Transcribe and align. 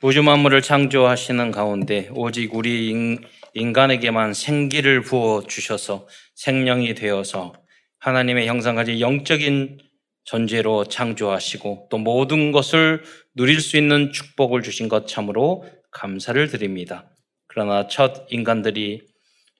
우주 0.00 0.22
만물을 0.22 0.62
창조하시는 0.62 1.50
가운데 1.50 2.08
오직 2.14 2.54
우리 2.54 2.90
인, 2.90 3.72
간에게만 3.72 4.32
생기를 4.32 5.00
부어 5.00 5.42
주셔서 5.42 6.06
생명이 6.36 6.94
되어서 6.94 7.52
하나님의 7.98 8.46
형상까지 8.46 9.00
영적인 9.00 9.78
존재로 10.22 10.84
창조하시고 10.84 11.88
또 11.90 11.98
모든 11.98 12.52
것을 12.52 13.02
누릴 13.34 13.60
수 13.60 13.76
있는 13.76 14.12
축복을 14.12 14.62
주신 14.62 14.88
것 14.88 15.08
참으로 15.08 15.64
감사를 15.90 16.46
드립니다. 16.46 17.10
그러나 17.48 17.88
첫 17.88 18.28
인간들이 18.30 19.02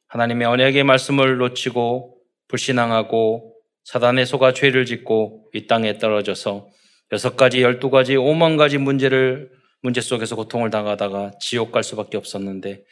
하나님의 0.07 0.47
언약의 0.47 0.85
말씀을 0.85 1.39
놓치고 1.39 2.17
불신앙하고 2.47 3.57
사단의 3.83 4.25
속아 4.25 4.53
죄를 4.53 4.87
짓고 4.87 5.51
이 5.53 5.67
땅에 5.67 5.99
떨어져서 5.99 6.69
여섯 7.11 7.37
가지, 7.37 7.61
열두 7.61 7.91
가지, 7.91 8.15
오만 8.15 8.57
가지 8.57 8.79
문제를 8.79 9.58
문제 9.83 10.01
속에서 10.01 10.37
고통을 10.37 10.71
당하다가 10.71 11.33
지옥 11.41 11.73
갈 11.73 11.83
수밖에 11.83 12.17
없었는데 12.17 12.85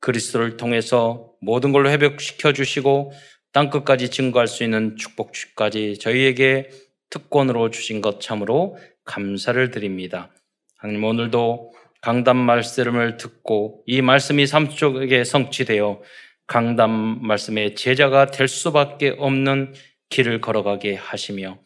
그리스도를 0.00 0.56
통해서 0.56 1.32
모든 1.40 1.72
걸로 1.72 1.90
회복시켜 1.90 2.52
주시고 2.52 3.12
땅 3.52 3.70
끝까지 3.70 4.10
증거할 4.10 4.48
수 4.48 4.64
있는 4.64 4.96
축복까지 4.96 5.98
저희에게 5.98 6.70
특권으로 7.08 7.70
주신 7.70 8.00
것 8.00 8.20
참으로 8.20 8.76
감사를 9.04 9.70
드립니다. 9.70 10.30
하나님 10.76 11.04
오늘도 11.04 11.72
강단 12.02 12.36
말씀을 12.36 13.16
듣고 13.16 13.82
이 13.86 14.02
말씀이 14.02 14.46
삶 14.46 14.68
속에 14.70 15.24
성취되어 15.24 16.02
강단 16.46 17.26
말씀의 17.26 17.74
제자가 17.76 18.26
될 18.26 18.48
수밖에 18.48 19.14
없는 19.16 19.72
길을 20.10 20.42
걸어가게 20.42 20.96
하시며 20.96 21.58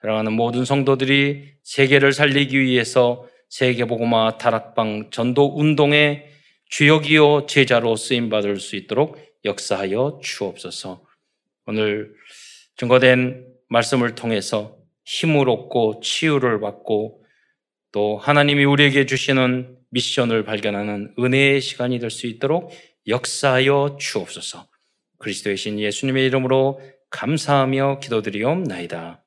사랑하는 0.00 0.34
모든 0.34 0.64
성도들이 0.64 1.54
세계를 1.64 2.12
살리기 2.12 2.60
위해서 2.60 3.26
세계보고마 3.54 4.36
다락방 4.38 5.10
전도 5.12 5.56
운동의 5.56 6.26
주역이요 6.70 7.46
제자로 7.46 7.94
쓰임 7.94 8.28
받을 8.28 8.56
수 8.58 8.74
있도록 8.74 9.16
역사하여 9.44 10.18
주옵소서. 10.20 11.04
오늘 11.66 12.12
증거된 12.76 13.46
말씀을 13.68 14.16
통해서 14.16 14.76
힘을 15.04 15.48
얻고 15.48 16.00
치유를 16.02 16.58
받고 16.58 17.22
또 17.92 18.18
하나님이 18.18 18.64
우리에게 18.64 19.06
주시는 19.06 19.78
미션을 19.90 20.44
발견하는 20.44 21.14
은혜의 21.16 21.60
시간이 21.60 22.00
될 22.00 22.10
수 22.10 22.26
있도록 22.26 22.72
역사하여 23.06 23.98
주옵소서. 24.00 24.66
그리스도의 25.18 25.56
신 25.56 25.78
예수님의 25.78 26.26
이름으로 26.26 26.80
감사하며 27.10 28.00
기도드리옵나이다. 28.00 29.23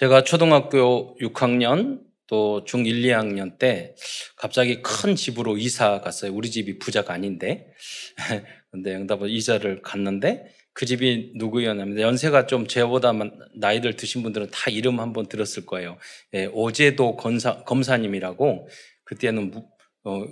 제가 0.00 0.24
초등학교 0.24 1.14
6학년 1.18 2.00
또 2.26 2.64
중1, 2.64 3.04
2학년 3.04 3.58
때 3.58 3.94
갑자기 4.34 4.80
큰 4.80 5.14
집으로 5.14 5.58
이사 5.58 6.00
갔어요. 6.00 6.32
우리 6.32 6.50
집이 6.50 6.78
부자가 6.78 7.12
아닌데. 7.12 7.70
근데 8.70 8.94
응답은 8.94 9.28
이사를 9.28 9.82
갔는데 9.82 10.46
그 10.72 10.86
집이 10.86 11.32
누구였냐면 11.34 12.00
연세가 12.00 12.46
좀 12.46 12.66
제보다 12.66 13.12
나이들 13.58 13.96
드신 13.96 14.22
분들은 14.22 14.48
다 14.50 14.70
이름 14.70 15.00
한번 15.00 15.26
들었을 15.28 15.66
거예요. 15.66 15.98
예, 16.32 16.46
오제도 16.46 17.16
검사, 17.16 17.62
검사님이라고 17.64 18.68
그때는 19.04 19.50
무, 19.50 19.68
어, 20.04 20.24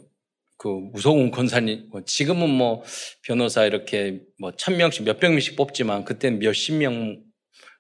그 0.57 0.69
무서운 0.69 1.31
권사님 1.31 1.91
뭐 1.91 2.03
지금은 2.07 2.49
뭐 2.49 2.85
변호사 3.23 3.67
이렇게 3.67 4.23
뭐 4.41 4.51
천 4.57 4.79
명씩 4.79 5.05
몇백 5.05 5.31
명씩 5.31 5.57
뽑지만 5.57 6.07
그때는 6.07 6.39
몇십 6.39 6.77
명 6.77 7.28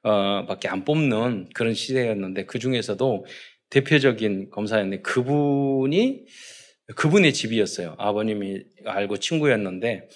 어, 0.02 0.46
밖에 0.46 0.68
안 0.68 0.84
뽑는 0.84 1.50
그런 1.54 1.74
시대였는데 1.74 2.46
그 2.46 2.58
중에서도 2.58 3.26
대표적인 3.70 4.50
검사였는데 4.50 5.02
그분이 5.02 6.24
그분의 6.96 7.34
집이었어요. 7.34 7.96
아버님이 7.98 8.62
알고 8.86 9.18
친구였는데 9.18 10.08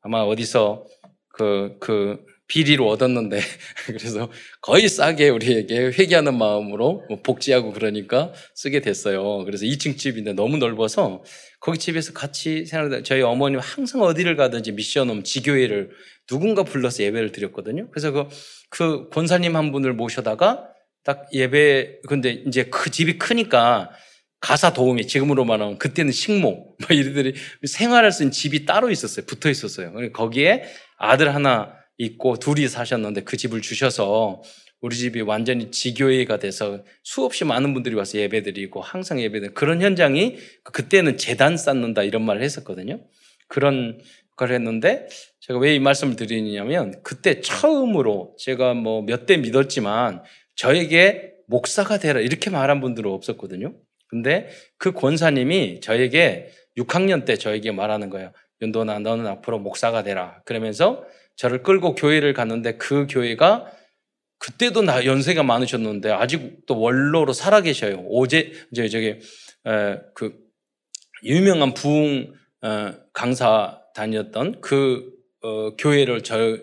아마 0.00 0.22
어디서 0.22 0.86
그, 1.28 1.76
그 1.80 2.24
비리로 2.48 2.88
얻었는데 2.88 3.40
그래서 3.86 4.30
거의 4.60 4.88
싸게 4.88 5.28
우리에게 5.30 5.86
회개하는 5.86 6.38
마음으로 6.38 7.04
뭐 7.08 7.20
복지하고 7.22 7.72
그러니까 7.72 8.32
쓰게 8.54 8.80
됐어요. 8.80 9.44
그래서 9.44 9.64
2층 9.64 9.98
집인데 9.98 10.32
너무 10.32 10.56
넓어서 10.56 11.24
거기 11.60 11.78
집에서 11.78 12.12
같이 12.12 12.64
생활하다 12.66 13.02
저희 13.02 13.22
어머님 13.22 13.58
항상 13.58 14.02
어디를 14.02 14.36
가든지 14.36 14.72
미션홈 14.72 15.24
지교회를 15.24 15.90
누군가 16.28 16.62
불러서 16.62 17.02
예배를 17.02 17.32
드렸거든요. 17.32 17.88
그래서 17.90 18.12
그, 18.12 18.28
그 18.68 19.08
권사님 19.10 19.56
한 19.56 19.72
분을 19.72 19.92
모셔다가 19.92 20.68
딱 21.04 21.28
예배, 21.32 22.00
근데 22.08 22.42
이제 22.46 22.64
그 22.64 22.90
집이 22.90 23.18
크니까 23.18 23.90
가사 24.40 24.72
도우미, 24.72 25.06
지금으로 25.06 25.44
말하면 25.44 25.78
그때는 25.78 26.12
식모, 26.12 26.48
뭐 26.48 26.76
이들이 26.90 27.34
생활할 27.66 28.12
수 28.12 28.22
있는 28.22 28.32
집이 28.32 28.64
따로 28.64 28.90
있었어요. 28.90 29.24
붙어 29.26 29.48
있었어요. 29.48 30.12
거기에 30.12 30.64
아들 30.98 31.34
하나 31.34 31.74
있고 31.98 32.38
둘이 32.38 32.68
사셨는데 32.68 33.22
그 33.22 33.36
집을 33.36 33.62
주셔서 33.62 34.42
우리 34.80 34.94
집이 34.96 35.22
완전히 35.22 35.70
지교회가 35.70 36.38
돼서 36.38 36.84
수없이 37.02 37.44
많은 37.44 37.72
분들이 37.72 37.94
와서 37.94 38.18
예배드리고 38.18 38.82
항상 38.82 39.20
예배드리고 39.20 39.54
그런 39.54 39.80
현장이 39.80 40.36
그때는 40.64 41.16
재단 41.16 41.56
쌓는다 41.56 42.02
이런 42.02 42.22
말을 42.24 42.42
했었거든요. 42.42 43.00
그런 43.48 43.98
걸 44.36 44.52
했는데 44.52 45.08
제가 45.40 45.58
왜 45.58 45.74
이 45.74 45.78
말씀을 45.80 46.16
드리냐면 46.16 47.00
그때 47.02 47.40
처음으로 47.40 48.36
제가 48.38 48.74
뭐 48.74 49.02
몇 49.02 49.26
대 49.26 49.36
믿었지만 49.38 50.22
저에게 50.56 51.32
목사가 51.48 51.98
되라 51.98 52.20
이렇게 52.20 52.50
말한 52.50 52.80
분들은 52.80 53.10
없었거든요. 53.10 53.74
근데 54.08 54.48
그 54.78 54.92
권사님이 54.92 55.80
저에게 55.80 56.50
6학년 56.78 57.24
때 57.24 57.36
저에게 57.36 57.72
말하는 57.72 58.10
거예요. 58.10 58.32
윤도나 58.62 58.98
너는 59.00 59.26
앞으로 59.26 59.58
목사가 59.58 60.02
되라. 60.02 60.40
그러면서 60.44 61.04
저를 61.36 61.62
끌고 61.62 61.94
교회를 61.94 62.32
갔는데 62.32 62.76
그 62.78 63.06
교회가 63.08 63.70
그때도 64.38 64.82
나 64.82 65.04
연세가 65.04 65.42
많으셨는데 65.42 66.10
아직도 66.10 66.78
원로로 66.80 67.32
살아 67.32 67.60
계셔요. 67.62 68.02
오제 68.06 68.52
이제 68.72 68.88
저기 68.88 69.06
에, 69.66 69.98
그 70.14 70.34
유명한 71.24 71.74
부흥 71.74 72.32
어, 72.62 72.92
강사 73.12 73.80
다녔던 73.96 74.60
그 74.60 75.10
어, 75.40 75.74
교회를 75.76 76.22
저, 76.22 76.58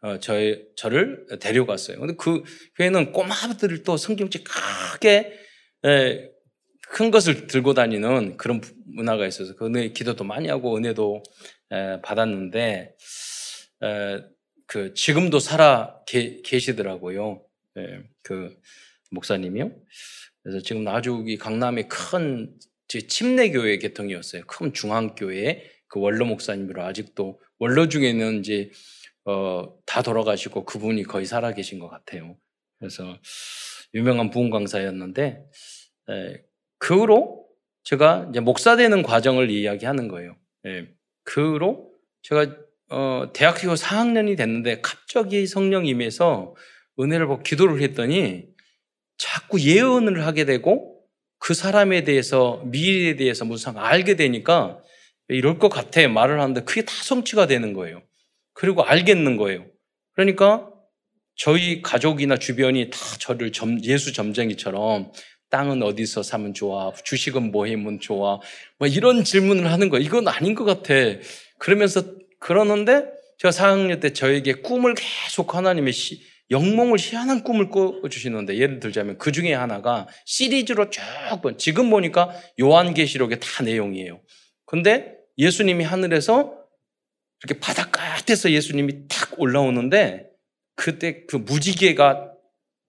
어, 0.00 0.18
저, 0.18 0.34
저를 0.76 1.26
데려갔어요. 1.40 1.98
근데 2.00 2.14
그 2.18 2.42
교회는 2.76 3.12
꼬마들을 3.12 3.84
또 3.84 3.96
성경책 3.96 4.44
크게 4.44 5.32
에, 5.84 6.30
큰 6.88 7.10
것을 7.10 7.46
들고 7.46 7.74
다니는 7.74 8.36
그런 8.36 8.60
문화가 8.84 9.26
있어서 9.26 9.54
그 9.54 9.70
기도도 9.92 10.24
많이 10.24 10.48
하고 10.48 10.76
은혜도 10.76 11.22
에, 11.70 12.00
받았는데 12.02 12.96
에, 13.82 14.20
그 14.66 14.94
지금도 14.94 15.38
살아 15.38 16.00
계, 16.06 16.42
시더라고요 16.44 17.44
예, 17.78 18.02
그 18.22 18.56
목사님이요. 19.10 19.70
그래서 20.42 20.60
지금 20.62 20.86
아주 20.88 21.24
이 21.26 21.36
강남의 21.36 21.88
큰 21.88 22.54
침례교회 22.88 23.78
개통이었어요. 23.78 24.42
큰 24.46 24.72
중앙교회 24.72 25.71
그 25.92 26.00
원로 26.00 26.24
목사님으로 26.24 26.82
아직도 26.84 27.38
원로 27.58 27.86
중에는 27.86 28.38
이제 28.38 28.70
어, 29.26 29.76
다 29.84 30.00
돌아가시고 30.00 30.64
그분이 30.64 31.02
거의 31.02 31.26
살아 31.26 31.52
계신 31.52 31.78
것 31.78 31.88
같아요. 31.88 32.34
그래서 32.78 33.18
유명한 33.92 34.30
부흥 34.30 34.48
강사였는데 34.48 35.44
에, 36.08 36.42
그 36.78 36.98
후로 36.98 37.46
제가 37.84 38.28
이제 38.30 38.40
목사 38.40 38.74
되는 38.74 39.02
과정을 39.02 39.50
이야기하는 39.50 40.08
거예요. 40.08 40.34
예, 40.66 40.88
그 41.24 41.52
후로 41.52 41.92
제가 42.22 42.56
어, 42.88 43.30
대학교 43.34 43.74
4학년이 43.74 44.34
됐는데 44.38 44.80
갑자기 44.80 45.46
성령 45.46 45.84
임해서 45.84 46.54
은혜를 46.98 47.26
받고 47.26 47.42
기도를 47.42 47.82
했더니 47.82 48.46
자꾸 49.18 49.60
예언을 49.60 50.24
하게 50.24 50.46
되고 50.46 51.02
그 51.38 51.52
사람에 51.52 52.04
대해서 52.04 52.62
미래에 52.64 53.16
대해서 53.16 53.44
무슨 53.44 53.76
알게 53.76 54.16
되니까 54.16 54.82
이럴 55.28 55.58
것 55.58 55.68
같아 55.68 56.06
말을 56.08 56.40
하는데 56.40 56.62
그게 56.64 56.84
다 56.84 56.92
성취가 57.02 57.46
되는 57.46 57.72
거예요. 57.72 58.02
그리고 58.52 58.82
알겠는 58.84 59.36
거예요. 59.36 59.66
그러니까 60.12 60.68
저희 61.34 61.80
가족이나 61.82 62.36
주변이 62.36 62.90
다 62.90 62.98
저를 63.18 63.52
예수 63.84 64.12
점쟁이처럼 64.12 65.12
땅은 65.50 65.82
어디서 65.82 66.22
사면 66.22 66.54
좋아? 66.54 66.92
주식은 67.04 67.50
뭐 67.52 67.66
하면 67.66 68.00
좋아? 68.00 68.40
뭐 68.78 68.88
이런 68.88 69.24
질문을 69.24 69.70
하는 69.70 69.88
거예요. 69.88 70.04
이건 70.04 70.28
아닌 70.28 70.54
것 70.54 70.64
같아. 70.64 70.94
그러면서 71.58 72.02
그러는데 72.38 73.04
제가 73.38 73.50
4학년 73.50 74.00
때 74.00 74.12
저에게 74.12 74.54
꿈을 74.54 74.94
계속 74.94 75.54
하나님의 75.54 75.92
시, 75.92 76.22
영몽을 76.50 76.98
희한한 76.98 77.44
꿈을 77.44 77.70
꿔주시는데 77.70 78.56
예를 78.58 78.78
들자면 78.80 79.18
그 79.18 79.32
중에 79.32 79.54
하나가 79.54 80.06
시리즈로 80.26 80.90
쭉 80.90 81.02
지금 81.58 81.90
보니까 81.90 82.30
요한계시록의 82.60 83.40
다 83.40 83.62
내용이에요. 83.62 84.20
근데 84.64 85.16
예수님이 85.38 85.84
하늘에서 85.84 86.62
이렇게 87.42 87.58
바닷 87.60 87.90
끝에서 87.90 88.50
예수님이 88.50 89.08
탁 89.08 89.38
올라오는데 89.38 90.28
그때 90.76 91.24
그 91.26 91.36
무지개가 91.36 92.32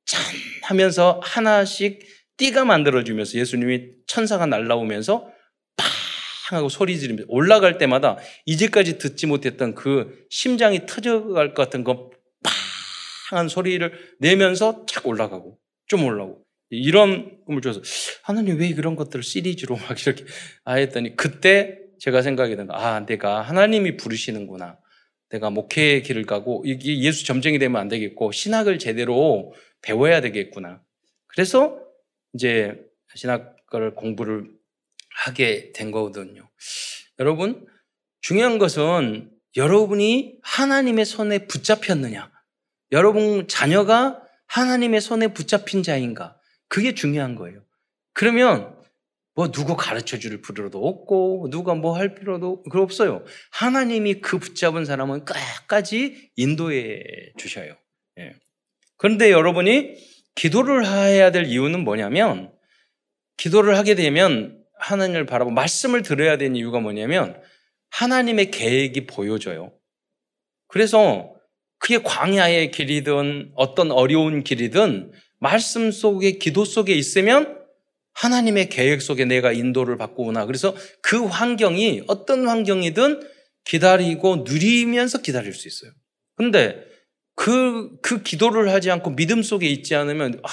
짠 0.06 0.22
하면서 0.64 1.20
하나씩 1.24 2.00
띠가 2.38 2.66
만들어지면서 2.66 3.38
예수님이 3.38 3.92
천사가 4.08 4.46
날라오면서 4.46 5.31
팡 5.75 6.58
하고 6.58 6.70
소리 6.70 7.00
지르면서 7.00 7.25
올라갈 7.30 7.78
때마다 7.78 8.18
이제까지 8.46 8.98
듣지 8.98 9.28
못했던 9.28 9.75
그 9.75 10.25
심장이 10.30 10.86
터져갈 10.86 11.54
것 11.54 11.64
같은 11.64 11.84
그 11.84 12.10
팡한 13.30 13.48
소리를 13.48 13.92
내면서 14.20 14.86
착 14.88 15.08
올라가고 15.08 15.58
좀 15.88 16.04
올라오고 16.06 16.43
이런 16.78 17.44
꿈을 17.46 17.62
줘서 17.62 17.81
하나님 18.24 18.60
왜 18.60 18.74
그런 18.74 18.96
것들을 18.96 19.24
시리즈로 19.24 19.75
막 19.75 20.00
이렇게 20.00 20.25
아 20.64 20.75
했더니 20.75 21.16
그때 21.16 21.80
제가 22.00 22.22
생각이 22.22 22.56
든 22.56 22.68
거, 22.68 22.74
아, 22.74 23.06
내가 23.06 23.42
하나님이 23.42 23.98
부르시는구나. 23.98 24.78
내가 25.30 25.50
목회의 25.50 26.04
길을 26.04 26.25
가고 26.25 26.64
이게 26.66 27.00
예수 27.00 27.25
점쟁이 27.25 27.58
되면 27.60 27.80
안 27.80 27.88
되겠고 27.88 28.31
신학을 28.31 28.78
제대로 28.78 29.54
배워야 29.81 30.22
되겠구나. 30.22 30.81
그래서 31.28 31.80
이제 32.34 32.75
신학을 33.16 33.96
공부를 33.96 34.52
하게 35.16 35.72
된 35.72 35.92
거거든요. 35.92 36.50
여러분, 37.20 37.66
중요한 38.22 38.58
것은 38.58 39.31
여러분이 39.56 40.40
하나님의 40.42 41.06
손에 41.06 41.48
붙잡혔느냐. 41.48 42.31
여러분 42.92 43.48
자녀가 43.48 44.22
하나님의 44.48 45.02
손에 45.02 45.34
붙잡힌 45.34 45.84
자인가. 45.84 46.38
그게 46.74 46.96
중요한 46.96 47.36
거예요. 47.36 47.62
그러면 48.14 48.75
뭐 49.36 49.52
누구 49.52 49.78
가르쳐 49.78 50.18
줄 50.18 50.42
필요도 50.42 50.88
없고 50.88 51.50
누가 51.52 51.75
뭐 51.75 51.96
할 51.96 52.16
필요도 52.16 52.64
없어요. 52.68 53.24
하나님이 53.52 54.22
그 54.22 54.40
붙잡은 54.40 54.84
사람은 54.84 55.24
끝까지 55.24 56.31
인도해 56.36 57.04
주셔요. 57.38 57.78
예. 58.18 58.34
그런데 58.98 59.30
여러분이 59.30 59.98
기도를 60.34 60.88
해야 60.88 61.30
될 61.30 61.46
이유는 61.46 61.84
뭐냐면 61.84 62.52
기도를 63.38 63.78
하게 63.78 63.94
되면 63.94 64.60
하나님을 64.80 65.28
바라보 65.28 65.52
말씀을 65.52 66.02
들어야 66.02 66.38
되는 66.38 66.56
이유가 66.56 66.80
뭐냐면 66.80 67.40
하나님의 67.92 68.50
계획이 68.50 69.06
보여져요. 69.06 69.72
그래서 70.66 71.36
그게 71.78 72.00
광야의 72.00 72.72
길이든 72.72 73.52
어떤 73.54 73.92
어려운 73.92 74.44
길이든 74.44 75.12
말씀 75.44 75.92
속에 75.92 76.38
기도 76.38 76.63
속에 76.63 76.94
있으면 76.94 77.60
하나님의 78.13 78.69
계획 78.69 79.01
속에 79.01 79.25
내가 79.25 79.51
인도를 79.51 79.98
받고구나. 79.98 80.45
그래서 80.45 80.74
그 81.01 81.25
환경이 81.25 82.04
어떤 82.07 82.48
환경이든 82.48 83.28
기다리고 83.66 84.45
누리면서 84.48 85.22
기다릴 85.22 85.54
수 85.54 85.68
있어요. 85.68 85.92
근데 86.36 86.81
그, 87.36 87.98
그 88.01 88.24
기도를 88.24 88.69
하지 88.69 88.90
않고 88.90 89.18
믿음 89.18 89.42
속에 89.44 89.68
있지 89.68 89.95
않으면, 89.95 90.40
아, 90.44 90.50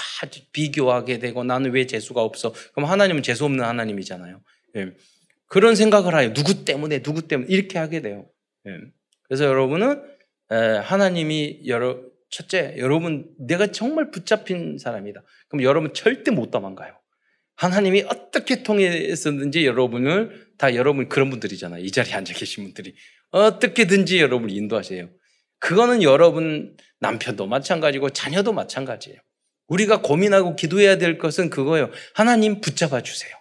비교하게 0.52 1.20
되고 1.20 1.44
나는 1.44 1.72
왜 1.72 1.86
재수가 1.86 2.20
없어? 2.20 2.52
그럼 2.74 2.88
하나님은 2.88 3.22
재수 3.22 3.44
없는 3.44 3.64
하나님이잖아요. 3.64 4.40
예. 4.76 4.92
그런 5.46 5.76
생각을 5.76 6.18
해요. 6.18 6.32
누구 6.32 6.64
때문에, 6.64 7.02
누구 7.02 7.28
때문에, 7.28 7.48
이렇게 7.52 7.78
하게 7.78 8.00
돼요. 8.00 8.26
예. 8.66 8.72
그래서 9.24 9.44
여러분은, 9.44 10.02
에, 10.52 10.56
하나님이 10.56 11.60
여러, 11.66 12.00
첫째, 12.30 12.74
여러분, 12.78 13.28
내가 13.38 13.66
정말 13.68 14.10
붙잡힌 14.10 14.78
사람이다. 14.78 15.22
그럼 15.48 15.62
여러분 15.62 15.92
절대 15.92 16.30
못 16.30 16.50
도망가요. 16.50 16.96
하나님이 17.56 18.04
어떻게 18.08 18.62
통해서든지 18.62 19.66
여러분을 19.66 20.48
다 20.56 20.74
여러분 20.74 21.08
그런 21.08 21.28
분들이잖아요. 21.28 21.84
이 21.84 21.90
자리에 21.90 22.14
앉아 22.14 22.32
계신 22.32 22.64
분들이 22.64 22.94
어떻게든지 23.32 24.18
여러분을 24.18 24.54
인도하세요. 24.54 25.10
그거는 25.58 26.02
여러분 26.02 26.74
남편도 27.00 27.46
마찬가지고 27.46 28.10
자녀도 28.10 28.54
마찬가지예요. 28.54 29.18
우리가 29.66 30.00
고민하고 30.00 30.56
기도해야 30.56 30.96
될 30.96 31.18
것은 31.18 31.50
그거예요. 31.50 31.90
하나님 32.14 32.62
붙잡아 32.62 33.02
주세요. 33.02 33.36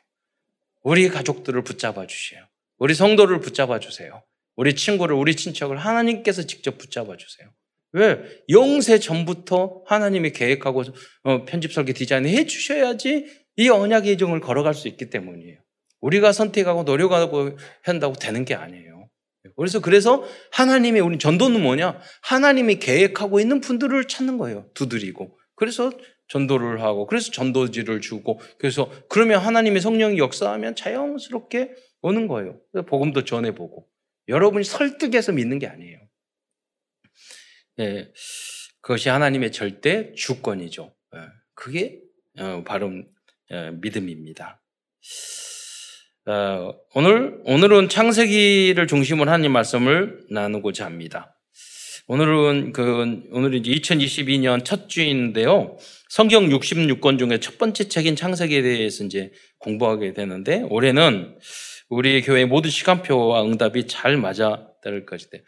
우리 0.82 1.08
가족들을 1.08 1.64
붙잡아 1.64 2.06
주세요. 2.08 2.46
우리 2.78 2.94
성도를 2.94 3.40
붙잡아 3.40 3.80
주세요. 3.80 4.24
우리 4.56 4.76
친구를, 4.76 5.16
우리 5.16 5.36
친척을 5.36 5.78
하나님께서 5.78 6.44
직접 6.44 6.78
붙잡아 6.78 7.16
주세요. 7.16 7.50
왜? 7.94 8.22
영세 8.50 9.00
전부터 9.00 9.84
하나님이 9.86 10.32
계획하고 10.32 10.84
어, 11.24 11.46
편집 11.46 11.74
설계 11.74 11.94
디자인 11.94 12.26
해 12.26 12.46
주셔야지 12.46 13.26
이 13.58 13.70
언약의 13.70 14.18
정을 14.18 14.42
걸어갈 14.42 14.74
수 14.74 14.88
있기 14.88 15.10
때문이에요. 15.10 15.60
우리가 16.02 16.32
선택하고 16.32 16.84
노력하고 16.84 17.58
한다고 17.84 18.14
되는 18.14 18.46
게 18.46 18.56
아니에요. 18.56 19.10
그래서 19.56 19.82
그래서 19.82 20.24
하나님의 20.52 21.02
우리 21.02 21.18
전도는 21.18 21.62
뭐냐? 21.62 22.00
하나님이 22.22 22.80
계획하고 22.80 23.40
있는 23.40 23.60
분들을 23.60 24.08
찾는 24.08 24.38
거예요. 24.38 24.70
두드리고. 24.74 25.38
그래서 25.56 25.92
전도를 26.30 26.82
하고 26.82 27.08
그래서 27.08 27.32
전도지를 27.32 28.02
주고 28.02 28.40
그래서 28.60 28.90
그러면 29.10 29.42
하나님의 29.42 29.82
성령이 29.82 30.18
역사하면 30.20 30.76
자연스럽게 30.76 31.72
오는 32.02 32.28
거예요. 32.28 32.60
복음도 32.88 33.26
전해보고 33.26 33.88
여러분이 34.30 34.64
설득해서 34.64 35.34
믿는 35.34 35.60
게 35.60 35.68
아니에요. 35.68 36.00
네, 37.80 38.12
그것이 38.82 39.08
하나님의 39.08 39.54
절대 39.54 40.12
주권이죠. 40.12 40.94
네, 41.14 41.20
그게 41.56 42.02
어, 42.38 42.62
바로 42.68 42.92
어, 43.52 43.72
믿음입니다. 43.82 44.62
어, 46.26 46.74
오늘 46.94 47.40
오늘은 47.46 47.88
창세기를 47.88 48.86
중심으로 48.86 49.32
하나님 49.32 49.54
말씀을 49.54 50.26
나누고자 50.30 50.86
합니다. 50.86 51.40
오늘은 52.08 52.74
그 52.74 53.24
오늘은 53.32 53.60
이제 53.60 53.72
2022년 53.72 54.66
첫 54.66 54.90
주인데요. 54.90 55.78
성경 56.10 56.50
66권 56.50 57.18
중에 57.18 57.40
첫 57.40 57.58
번째 57.58 57.88
책인 57.88 58.18
창세기에 58.18 58.62
대해서 58.62 59.06
이제 59.06 59.32
공부하게 59.60 60.14
되는데 60.14 60.64
올해는 60.70 61.38
우리 61.88 62.22
교회 62.24 62.44
모든 62.44 62.72
시간표와 62.72 63.46
응답이 63.46 63.88
잘 63.88 64.18
맞아 64.18 64.68
떨 64.84 65.06
것이대. 65.06 65.44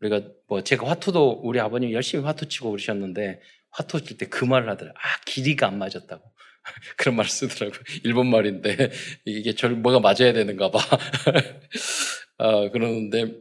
우리가 0.00 0.20
뭐 0.48 0.62
제가 0.62 0.88
화투도 0.88 1.40
우리 1.44 1.60
아버님 1.60 1.92
열심히 1.92 2.24
화투 2.24 2.48
치고 2.48 2.70
그러셨는데 2.70 3.40
화투 3.70 4.02
칠 4.04 4.16
때 4.18 4.26
그 4.26 4.44
말을 4.44 4.68
하더라고요. 4.70 4.98
아 4.98 5.20
길이가 5.24 5.68
안 5.68 5.78
맞았다고. 5.78 6.22
그런 6.96 7.16
말을 7.16 7.30
쓰더라고요. 7.30 7.80
일본 8.04 8.26
말인데 8.28 8.90
이게 9.24 9.54
절 9.54 9.70
뭐가 9.72 10.00
맞아야 10.00 10.32
되는가 10.32 10.70
봐. 10.70 10.78
아, 12.38 12.68
그러는데 12.70 13.34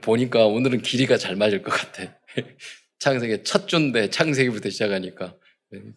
보니까 0.00 0.46
오늘은 0.46 0.82
길이가 0.82 1.16
잘 1.16 1.36
맞을 1.36 1.62
것 1.62 1.70
같아. 1.70 2.14
창세기 2.98 3.44
첫 3.44 3.68
주인데 3.68 4.10
창세기부터 4.10 4.70
시작하니까 4.70 5.34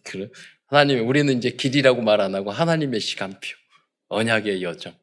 그래. 0.04 0.28
하나님 0.66 1.08
우리는 1.08 1.36
이제 1.36 1.50
길이라고 1.50 2.02
말 2.02 2.20
안 2.20 2.34
하고 2.34 2.50
하나님의 2.50 3.00
시간표, 3.00 3.38
언약의 4.08 4.62
여정. 4.62 4.94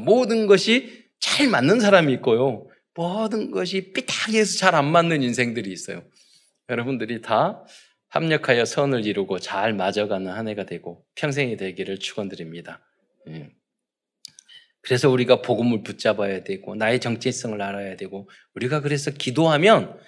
모든 0.00 0.46
것이 0.46 1.04
잘 1.20 1.48
맞는 1.48 1.80
사람이 1.80 2.12
있고요. 2.14 2.66
모든 2.96 3.50
것이 3.50 3.92
삐딱해서 3.92 4.58
잘 4.58 4.74
안 4.74 4.90
맞는 4.90 5.22
인생들이 5.22 5.70
있어요. 5.70 6.02
여러분들이 6.68 7.20
다 7.20 7.64
합력하여 8.08 8.64
선을 8.64 9.06
이루고 9.06 9.38
잘 9.38 9.74
맞아가는 9.74 10.30
한 10.30 10.48
해가 10.48 10.64
되고 10.64 11.04
평생이 11.14 11.56
되기를 11.56 11.98
축원드립니다. 11.98 12.80
예. 13.28 13.50
그래서 14.80 15.10
우리가 15.10 15.42
복음을 15.42 15.82
붙잡아야 15.82 16.44
되고 16.44 16.74
나의 16.74 17.00
정체성을 17.00 17.60
알아야 17.60 17.96
되고 17.96 18.28
우리가 18.54 18.80
그래서 18.80 19.10
기도하면 19.10 19.98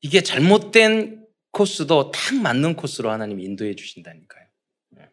이게 0.00 0.22
잘못된 0.22 1.26
코스도 1.52 2.10
딱 2.10 2.34
맞는 2.36 2.74
코스로 2.76 3.10
하나님 3.10 3.40
인도해 3.40 3.74
주신다니까요. 3.74 4.46
예. 4.98 5.08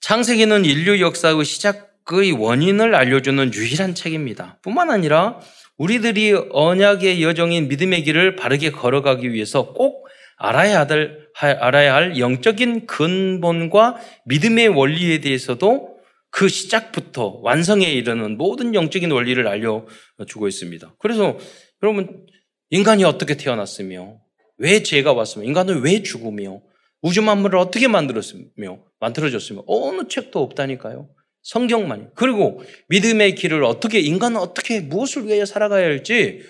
창세기는 0.00 0.64
인류 0.64 1.00
역사의 1.00 1.44
시작 1.44 1.95
의 2.12 2.32
원인을 2.32 2.94
알려주는 2.94 3.52
유일한 3.52 3.94
책입니다. 3.94 4.58
뿐만 4.62 4.90
아니라 4.90 5.40
우리들이 5.76 6.34
언약의 6.50 7.22
여정인 7.22 7.68
믿음의 7.68 8.04
길을 8.04 8.36
바르게 8.36 8.70
걸어가기 8.70 9.32
위해서 9.32 9.72
꼭 9.72 10.06
알아야 10.36 10.86
할, 11.34 11.58
알아야 11.60 11.94
할 11.94 12.18
영적인 12.18 12.86
근본과 12.86 13.96
믿음의 14.26 14.68
원리에 14.68 15.20
대해서도 15.20 15.96
그 16.30 16.48
시작부터 16.48 17.40
완성에 17.42 17.86
이르는 17.86 18.36
모든 18.36 18.74
영적인 18.74 19.10
원리를 19.10 19.46
알려주고 19.46 20.48
있습니다. 20.48 20.94
그래서 20.98 21.38
여러분, 21.82 22.26
인간이 22.70 23.04
어떻게 23.04 23.36
태어났으며, 23.36 24.18
왜 24.58 24.82
죄가 24.82 25.12
왔으며, 25.12 25.44
인간은 25.44 25.80
왜 25.80 26.02
죽으며, 26.02 26.60
우주 27.00 27.22
만물을 27.22 27.58
어떻게 27.58 27.88
만들었으며, 27.88 28.78
만들어졌으며, 29.00 29.64
어느 29.66 30.08
책도 30.08 30.42
없다니까요. 30.42 31.08
성경만이. 31.46 32.06
그리고 32.16 32.60
믿음의 32.88 33.36
길을 33.36 33.62
어떻게, 33.62 34.00
인간은 34.00 34.36
어떻게, 34.36 34.80
무엇을 34.80 35.26
위해 35.26 35.46
살아가야 35.46 35.84
할지 35.84 36.40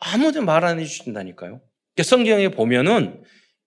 아무도 0.00 0.42
말 0.42 0.64
안 0.64 0.80
해주신다니까요. 0.80 1.60
그러니까 1.94 2.02
성경에 2.02 2.48
보면은 2.48 3.22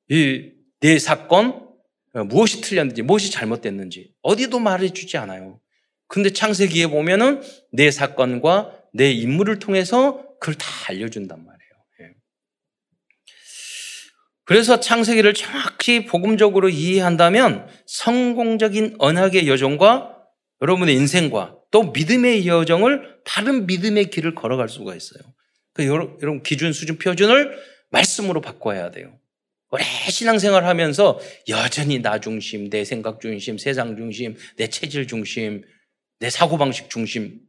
이내 0.09 0.97
사건 0.99 1.67
무엇이 2.13 2.61
틀렸는지 2.61 3.03
무엇이 3.03 3.31
잘못됐는지 3.31 4.11
어디도 4.23 4.59
말해주지 4.59 5.17
않아요. 5.17 5.59
근데 6.07 6.31
창세기에 6.31 6.87
보면은 6.87 7.41
내 7.71 7.91
사건과 7.91 8.73
내 8.91 9.11
인물을 9.11 9.59
통해서 9.59 10.25
그걸 10.39 10.55
다 10.55 10.67
알려준단 10.89 11.37
말이에요. 11.45 11.71
예. 12.01 12.15
그래서 14.45 14.79
창세기를 14.79 15.35
정확히 15.35 16.05
복음적으로 16.05 16.69
이해한다면 16.69 17.67
성공적인 17.85 18.95
언약의 18.97 19.47
여정과 19.47 20.10
여러분의 20.61 20.95
인생과 20.95 21.57
또 21.71 21.91
믿음의 21.91 22.47
여정을 22.47 23.21
바른 23.25 23.65
믿음의 23.65 24.09
길을 24.09 24.35
걸어갈 24.35 24.69
수가 24.69 24.95
있어요. 24.95 25.23
그 25.73 25.85
여러분 25.85 26.43
기준 26.43 26.73
수준 26.73 26.97
표준을 26.97 27.57
말씀으로 27.89 28.41
바꿔야 28.41 28.91
돼요. 28.91 29.17
오래 29.69 29.83
신앙생활 29.83 30.65
하면서 30.65 31.19
여전히 31.47 31.99
나 31.99 32.19
중심, 32.19 32.69
내 32.69 32.83
생각 32.83 33.21
중심, 33.21 33.57
세상 33.57 33.95
중심, 33.95 34.35
내 34.57 34.67
체질 34.67 35.07
중심, 35.07 35.63
내 36.19 36.29
사고방식 36.29 36.89
중심, 36.89 37.39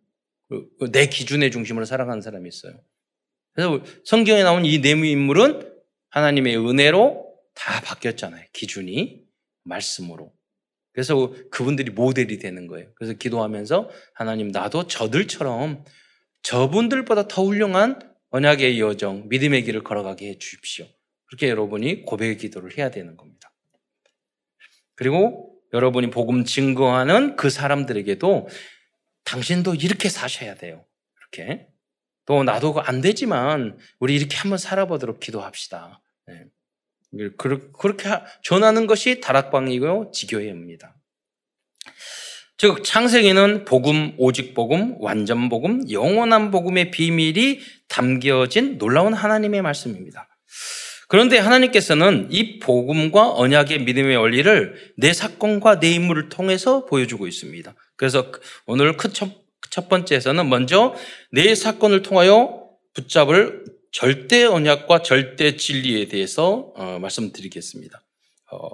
그, 0.49 0.69
그내 0.78 1.07
기준의 1.07 1.50
중심으로 1.50 1.85
살아가는 1.85 2.23
사람이 2.23 2.49
있어요. 2.49 2.81
그래서 3.54 3.83
성경에 4.04 4.45
나온 4.45 4.64
이네 4.64 4.90
인물은 4.90 5.69
하나님의 6.11 6.57
은혜로 6.57 7.26
다 7.54 7.81
바뀌었잖아요. 7.83 8.45
기준이 8.52 9.25
말씀으로. 9.64 10.33
그래서 10.92 11.32
그분들이 11.50 11.90
모델이 11.90 12.38
되는 12.38 12.66
거예요. 12.66 12.90
그래서 12.94 13.14
기도하면서 13.14 13.90
하나님 14.14 14.49
나도 14.49 14.87
저들처럼 14.87 15.84
저분들보다 16.42 17.28
더 17.28 17.44
훌륭한 17.44 18.00
언약의 18.30 18.80
여정, 18.80 19.28
믿음의 19.28 19.64
길을 19.64 19.84
걸어가게 19.84 20.28
해 20.28 20.38
주십시오. 20.38 20.87
그렇게 21.26 21.49
여러분이 21.49 22.04
고백의 22.04 22.37
기도를 22.37 22.76
해야 22.76 22.90
되는 22.90 23.16
겁니다. 23.16 23.52
그리고 24.94 25.58
여러분이 25.72 26.11
복음 26.11 26.44
증거하는 26.44 27.37
그 27.37 27.49
사람들에게도 27.49 28.49
당신도 29.25 29.75
이렇게 29.76 30.08
사셔야 30.08 30.54
돼요. 30.54 30.84
이렇게. 31.20 31.68
또 32.26 32.44
나도 32.44 32.80
안 32.80 33.00
되지만 33.00 33.78
우리 33.99 34.14
이렇게 34.14 34.37
한번 34.37 34.58
살아보도록 34.58 35.20
기도합시다. 35.20 36.00
네. 36.26 36.44
그렇게 37.37 38.09
전하는 38.42 38.87
것이 38.87 39.21
다락방이고요, 39.21 40.11
지교회입니다. 40.12 40.97
즉 42.59 42.85
창세기는 42.85 43.64
복음, 43.64 44.14
오직 44.19 44.54
복음, 44.54 44.97
완전 45.00 45.49
복음, 45.49 45.90
영원한 45.90 46.50
복음의 46.50 46.90
비밀이 46.90 47.61
담겨진 47.88 48.78
놀라운 48.78 49.14
하나님의 49.14 49.62
말씀입니다. 49.62 50.28
그런데 51.09 51.38
하나님께서는 51.38 52.28
이 52.31 52.59
복음과 52.59 53.35
언약의 53.35 53.81
믿음의 53.81 54.16
원리를 54.16 54.95
내 54.97 55.12
사건과 55.12 55.81
내 55.81 55.90
인물을 55.90 56.31
통해서 56.31 56.87
보여주고 56.87 57.26
있습니다. 57.26 57.75
그래서 57.97 58.33
오늘 58.64 58.97
첫, 59.12 59.28
첫 59.69 59.88
번째에서는 59.88 60.49
먼저 60.49 60.95
내 61.31 61.54
사건을 61.54 62.02
통하여 62.02 62.62
붙잡을 62.95 63.64
절대 63.92 64.44
언약과 64.44 65.02
절대 65.02 65.56
진리에 65.56 66.06
대해서 66.06 66.72
어, 66.75 66.99
말씀드리겠습니다. 66.99 68.02
어, 68.50 68.70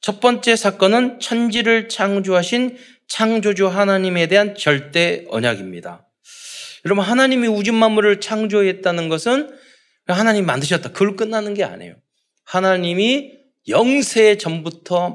첫 0.00 0.20
번째 0.20 0.56
사건은 0.56 1.20
천지를 1.20 1.88
창조하신 1.88 2.76
창조주 3.06 3.68
하나님에 3.68 4.26
대한 4.26 4.54
절대 4.56 5.26
언약입니다. 5.28 6.08
여러분 6.86 7.04
하나님이 7.04 7.46
우주 7.46 7.72
만물을 7.72 8.20
창조했다는 8.20 9.08
것은 9.08 9.54
하나님 10.06 10.46
만드셨다. 10.46 10.92
그걸 10.92 11.16
끝나는 11.16 11.54
게 11.54 11.64
아니에요. 11.64 11.96
하나님이 12.44 13.32
영세 13.68 14.36
전부터 14.36 15.14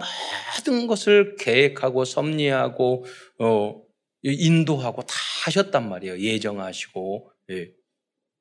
모든 0.58 0.88
것을 0.88 1.36
계획하고 1.38 2.06
섭리하고 2.06 3.06
어, 3.40 3.82
인도하고 4.24 5.04
다 5.04 5.16
하셨단 5.46 5.90
말이에요. 5.90 6.20
예정하시고 6.20 7.32
예. 7.52 7.79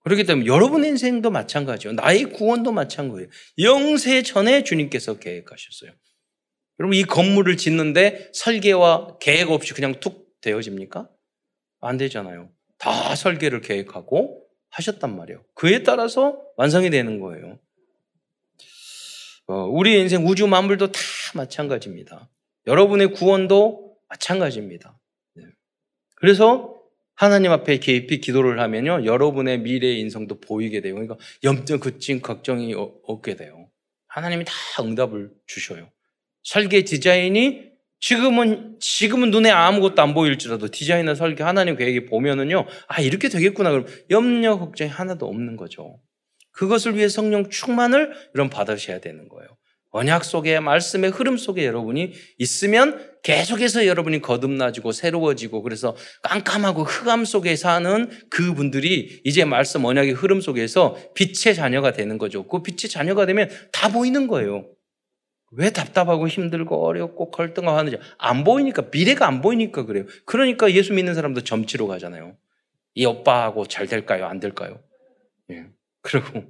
그렇기 0.09 0.25
때문에 0.25 0.47
여러분의 0.47 0.91
인생도 0.91 1.31
마찬가지요. 1.31 1.93
나의 1.93 2.25
구원도 2.25 2.73
마찬가지예요. 2.73 3.29
영세 3.59 4.23
전에 4.23 4.65
주님께서 4.65 5.19
계획하셨어요. 5.19 5.93
여러분 6.81 6.97
이 6.97 7.03
건물을 7.03 7.57
짓는데 7.59 8.31
설계와 8.33 9.19
계획 9.19 9.51
없이 9.51 9.75
그냥 9.75 10.01
툭 10.01 10.29
되어집니까? 10.41 11.11
안 11.81 11.97
되잖아요. 11.99 12.51
다 12.79 13.15
설계를 13.15 13.61
계획하고 13.61 14.45
하셨단 14.71 15.15
말이에요. 15.15 15.45
그에 15.55 15.83
따라서 15.83 16.41
완성이 16.57 16.89
되는 16.89 17.21
거예요. 17.21 17.59
어, 19.47 19.65
우리 19.65 19.99
인생 19.99 20.27
우주 20.27 20.47
만물도 20.47 20.93
다 20.93 21.01
마찬가지입니다. 21.35 22.31
여러분의 22.67 23.13
구원도 23.13 23.97
마찬가지입니다. 24.09 24.99
네. 25.35 25.45
그래서 26.17 26.78
하나님 27.19 27.51
앞에 27.51 27.79
깊이 27.79 28.21
기도를 28.21 28.61
하면요, 28.61 29.05
여러분의 29.05 29.59
미래의 29.59 29.99
인성도 29.99 30.39
보이게 30.39 30.81
돼요. 30.81 30.95
그러니까 30.95 31.17
염증, 31.43 31.81
그찡, 31.81 32.21
걱정이 32.21 32.75
없게 32.77 33.35
돼요. 33.35 33.69
하나님이 34.07 34.45
다 34.45 34.53
응답을 34.81 35.33
주셔요. 35.49 35.91
설계 36.45 36.85
디자인이 36.85 37.73
지금은, 37.99 38.77
지금은 38.79 39.33
눈에 39.33 39.51
아무것도 39.51 40.01
안 40.01 40.15
보일지라도 40.15 40.69
디자이너 40.69 41.17
설계 41.17 41.43
하나님 41.43 41.75
계획이 41.75 42.07
보면은요, 42.07 42.67
아, 42.87 43.01
이렇게 43.01 43.29
되겠구나. 43.29 43.73
그럼 43.73 43.87
염려, 44.11 44.57
걱정이 44.57 44.89
하나도 44.89 45.27
없는 45.27 45.57
거죠. 45.57 45.99
그것을 46.53 46.95
위해 46.97 47.09
성령 47.09 47.51
충만을 47.51 48.13
여러분 48.37 48.49
받으셔야 48.49 49.01
되는 49.01 49.29
거예요. 49.29 49.58
언약 49.91 50.25
속에 50.25 50.61
말씀의 50.61 51.11
흐름 51.11 51.37
속에 51.37 51.65
여러분이 51.65 52.13
있으면 52.39 53.19
계속해서 53.23 53.87
여러분이 53.87 54.21
거듭나지고 54.21 54.93
새로워지고 54.93 55.63
그래서 55.63 55.97
깜깜하고 56.23 56.85
흑암 56.85 57.25
속에 57.25 57.57
사는 57.57 58.11
그분들이 58.31 59.21
이제 59.25 59.45
말씀 59.45 59.85
언약의 59.85 60.13
흐름 60.13 60.41
속에서 60.41 60.97
빛의 61.15 61.55
자녀가 61.55 61.93
되는 61.93 62.19
거죠. 62.19 62.47
그 62.47 62.63
빛의 62.63 62.91
자녀가 62.91 63.27
되면 63.27 63.49
다 63.73 63.91
보이는 63.91 64.27
거예요. 64.29 64.67
왜 65.53 65.71
답답하고 65.71 66.29
힘들고 66.29 66.87
어렵고 66.87 67.31
걸등하고 67.31 67.79
하는지 67.79 67.99
안 68.19 68.45
보이니까 68.45 68.89
미래가 68.93 69.27
안 69.27 69.41
보이니까 69.41 69.87
그래요. 69.87 70.05
그러니까 70.27 70.71
예수 70.73 70.93
믿는 70.93 71.15
사람도 71.15 71.45
점치러 71.45 71.87
가잖아요. 71.87 72.37
이 72.95 73.07
오빠하고 73.07 73.67
잘 73.67 73.87
될까요? 73.87 74.27
안 74.27 74.41
될까요? 74.41 74.81
예. 75.51 75.65
그리고 76.03 76.39
예. 76.39 76.47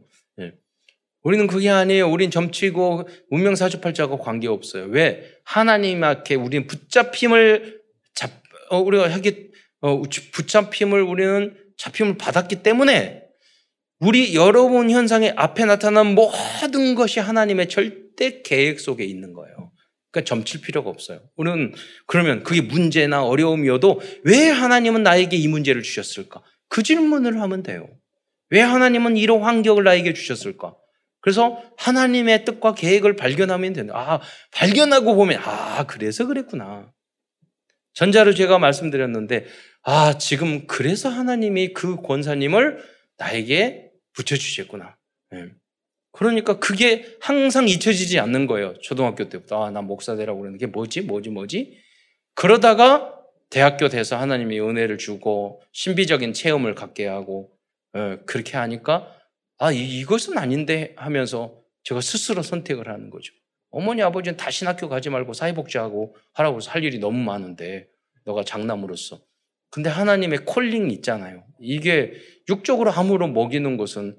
우리는 1.23 1.47
그게 1.47 1.69
아니에요. 1.69 2.11
우린 2.11 2.31
점치고 2.31 3.09
운명 3.31 3.55
사주팔자하고 3.55 4.19
관계없어요. 4.19 4.87
왜? 4.87 5.25
하나님 5.45 6.05
앞에 6.05 6.35
우리는 6.35 6.67
붙잡힘을 6.67 7.81
잡, 8.15 8.31
어, 8.71 8.79
우리가 8.79 9.11
하기, 9.11 9.51
어, 9.81 10.03
붙잡힘을 10.33 11.03
우리는 11.03 11.57
잡힘을 11.77 12.17
받았기 12.19 12.63
때문에 12.63 13.23
우리 14.01 14.35
여러분 14.35 14.91
현상의 14.91 15.33
앞에 15.37 15.65
나타난 15.65 16.15
모든 16.15 16.95
것이 16.95 17.19
하나님의 17.19 17.69
절대 17.69 18.43
계획 18.43 18.79
속에 18.79 19.05
있는 19.05 19.33
거예요. 19.33 19.73
그러니까 20.11 20.29
점칠 20.29 20.61
필요가 20.61 20.89
없어요. 20.89 21.21
우리는 21.37 21.75
그러면 22.07 22.43
그게 22.43 22.61
문제나 22.61 23.25
어려움이어도 23.25 24.01
왜 24.25 24.49
하나님은 24.49 25.03
나에게 25.03 25.37
이 25.37 25.49
문제를 25.49 25.83
주셨을까? 25.83 26.43
그 26.69 26.83
질문을 26.83 27.41
하면 27.41 27.63
돼요. 27.63 27.89
왜 28.51 28.61
하나님은 28.61 29.17
이런 29.17 29.43
환경을 29.43 29.85
나에게 29.85 30.15
주셨을까? 30.15 30.75
그래서 31.21 31.63
하나님의 31.77 32.45
뜻과 32.45 32.75
계획을 32.75 33.17
발견하면 33.17 33.73
된다. 33.73 33.95
아, 33.97 34.21
발견하고 34.53 35.15
보면, 35.15 35.41
아, 35.43 35.85
그래서 35.87 36.27
그랬구나. 36.27 36.93
전자로 37.95 38.35
제가 38.35 38.59
말씀드렸는데, 38.59 39.47
아, 39.83 40.19
지금 40.19 40.67
그래서 40.67 41.09
하나님이 41.09 41.73
그 41.73 41.97
권사님을 41.97 42.79
나에게 43.17 43.91
붙여주셨구나. 44.13 44.97
네. 45.33 45.49
그러니까 46.13 46.59
그게 46.59 47.17
항상 47.21 47.69
잊혀지지 47.69 48.19
않는 48.21 48.47
거예요. 48.47 48.75
초등학교 48.81 49.29
때부터. 49.29 49.65
아, 49.65 49.71
나 49.71 49.83
목사 49.83 50.15
되라고 50.15 50.41
그랬는데, 50.41 50.67
그게 50.67 50.73
뭐지, 50.73 51.03
뭐지, 51.03 51.31
뭐지? 51.31 51.79
그러다가 52.35 53.15
대학교 53.51 53.89
돼서 53.89 54.17
하나님이 54.17 54.61
은혜를 54.61 54.99
주고, 54.99 55.61
신비적인 55.73 56.33
체험을 56.33 56.75
갖게 56.75 57.07
하고, 57.07 57.51
네, 57.93 58.19
그렇게 58.27 58.57
하니까 58.57 59.18
아, 59.59 59.73
이것은 59.73 60.39
아닌데 60.39 60.95
하면서 60.97 61.61
제가 61.83 62.01
스스로 62.01 62.43
선택을 62.43 62.89
하는 62.89 63.11
거죠. 63.11 63.33
어머니, 63.71 64.03
아버지는 64.03 64.37
다시 64.37 64.65
학교 64.65 64.89
가지 64.89 65.11
말고 65.11 65.33
사회복지하고 65.33 66.17
하라고 66.35 66.59
해서 66.59 66.71
할 66.71 66.85
일이 66.85 66.99
너무 66.99 67.19
많은데 67.19 67.89
너가 68.25 68.45
장남으로서. 68.45 69.21
근데 69.71 69.91
하나님의 69.91 70.45
콜링이 70.47 70.93
있잖아요. 70.95 71.45
이게 71.61 72.15
육적으로 72.49 72.91
암으로 72.93 73.29
먹이는 73.29 73.77
것은 73.77 74.19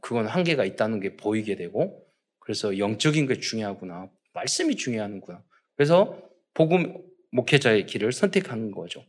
그건 0.00 0.26
한계가 0.26 0.64
있다는 0.64 1.00
게 1.00 1.16
보이게 1.16 1.56
되고 1.56 2.04
그래서 2.38 2.78
영적인 2.78 3.26
게 3.26 3.38
중요하구나. 3.38 4.10
말씀이 4.34 4.76
중요하구나. 4.76 5.42
그래서 5.76 6.20
복음 6.52 7.02
목회자의 7.30 7.86
길을 7.86 8.12
선택하는 8.12 8.72
거죠. 8.72 9.04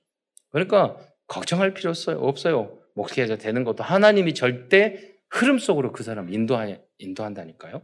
그러니까 0.51 0.97
걱정할 1.27 1.73
필요 1.73 1.91
없어요. 1.91 2.79
목회자 2.95 3.37
되는 3.37 3.63
것도 3.63 3.83
하나님이 3.83 4.33
절대 4.33 5.08
흐름 5.29 5.59
속으로 5.59 5.91
그 5.91 6.03
사람 6.03 6.31
인도하, 6.33 6.75
인도한다니까요. 6.97 7.81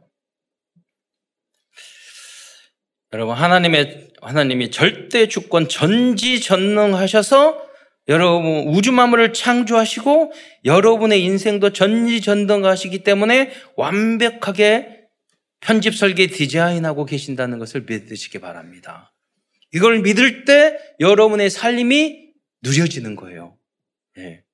여러분, 3.14 3.36
하나님의, 3.36 4.14
하나님이 4.22 4.72
절대 4.72 5.28
주권 5.28 5.70
전지전능하셔서 5.70 7.66
여러분 8.08 8.68
우주 8.68 8.92
만물을 8.92 9.34
창조하시고 9.34 10.32
여러분의 10.64 11.24
인생도 11.24 11.72
전지전능하시기 11.74 13.04
때문에 13.04 13.52
완벽하게 13.78 15.08
편집 15.60 15.96
설계 15.96 16.28
디자인하고 16.28 17.06
계신다는 17.06 17.58
것을 17.58 17.86
믿으시기 17.90 18.40
바랍니다. 18.40 19.12
이걸 19.74 20.02
믿을 20.02 20.46
때 20.46 20.78
여러분의 21.00 21.50
삶이 21.50 22.30
누려지는 22.62 23.16
거예요. 23.16 23.58
예. 24.20 24.45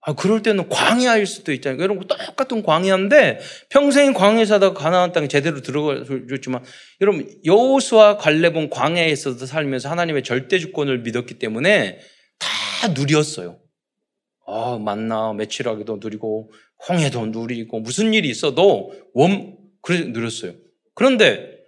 아, 0.00 0.14
그럴 0.14 0.42
때는 0.42 0.68
광야일 0.68 1.26
수도 1.26 1.52
있잖아요. 1.52 1.82
여러분, 1.82 2.06
똑같은 2.06 2.62
광야인데 2.62 3.40
평생 3.68 4.14
광야에 4.14 4.44
사다가 4.44 4.74
가나안 4.78 5.12
땅에 5.12 5.28
제대로 5.28 5.60
들어가줬지만 5.60 6.64
여러분, 7.00 7.28
여호수와 7.44 8.16
갈렙은 8.16 8.70
광야에서도 8.70 9.44
살면서 9.44 9.90
하나님의 9.90 10.22
절대 10.22 10.58
주권을 10.58 11.00
믿었기 11.00 11.38
때문에 11.38 11.98
다 12.38 12.88
누렸어요. 12.88 13.58
아, 14.46 14.78
만나 14.82 15.32
며칠하기도 15.34 15.98
누리고 16.00 16.50
홍해도 16.88 17.26
누리고 17.26 17.80
무슨 17.80 18.14
일이 18.14 18.30
있어도 18.30 18.92
원 19.12 19.56
그래 19.82 20.06
누렸어요. 20.06 20.54
그런데 20.94 21.58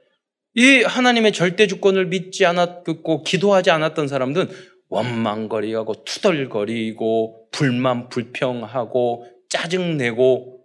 이 0.54 0.82
하나님의 0.82 1.32
절대 1.32 1.66
주권을 1.66 2.06
믿지 2.06 2.44
않았고 2.46 3.22
기도하지 3.22 3.70
않았던 3.70 4.08
사람들은 4.08 4.48
원망거리하고 4.90 6.04
투덜거리고 6.04 7.48
불만 7.50 8.08
불평하고 8.08 9.26
짜증내고 9.48 10.60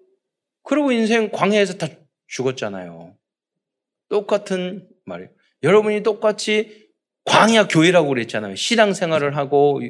그러고 0.64 0.92
인생 0.92 1.32
광야에서 1.32 1.78
다 1.78 1.88
죽었잖아요. 2.28 3.16
똑같은 4.10 4.88
말이에요. 5.06 5.30
여러분이 5.64 6.04
똑같이 6.04 6.90
광야 7.24 7.68
교회라고 7.68 8.10
그랬잖아요. 8.10 8.56
신앙생활을 8.56 9.38
하고 9.38 9.82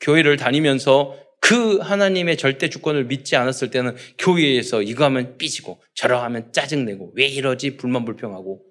교회를 0.00 0.36
다니면서 0.36 1.16
그 1.40 1.78
하나님의 1.78 2.36
절대 2.36 2.68
주권을 2.68 3.04
믿지 3.04 3.36
않았을 3.36 3.70
때는 3.70 3.94
교회에서 4.18 4.82
이거 4.82 5.04
하면 5.04 5.36
삐지고 5.38 5.80
저러 5.94 6.22
하면 6.24 6.52
짜증내고 6.52 7.12
왜 7.14 7.26
이러지 7.26 7.76
불만 7.76 8.04
불평하고 8.04 8.62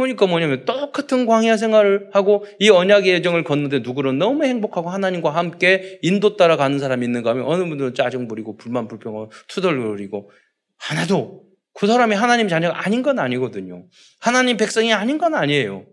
그러니까 0.00 0.26
뭐냐면 0.26 0.64
똑같은 0.64 1.26
광야 1.26 1.58
생활을 1.58 2.08
하고 2.14 2.46
이 2.58 2.70
언약의 2.70 3.12
예정을 3.12 3.44
걷는데 3.44 3.80
누구는 3.80 4.18
너무 4.18 4.44
행복하고 4.44 4.88
하나님과 4.88 5.28
함께 5.28 5.98
인도 6.00 6.38
따라 6.38 6.56
가는 6.56 6.78
사람이 6.78 7.04
있는가 7.04 7.30
하면 7.30 7.44
어느 7.44 7.62
분들은 7.66 7.92
짜증 7.92 8.26
부리고 8.26 8.56
불만 8.56 8.88
불평하고 8.88 9.30
투덜거리고 9.48 10.30
하나도 10.78 11.42
그 11.74 11.86
사람이 11.86 12.14
하나님 12.14 12.48
자녀가 12.48 12.82
아닌 12.82 13.02
건 13.02 13.18
아니거든요. 13.18 13.84
하나님 14.20 14.56
백성이 14.56 14.94
아닌 14.94 15.18
건 15.18 15.34
아니에요. 15.34 15.84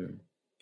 음. 0.00 0.08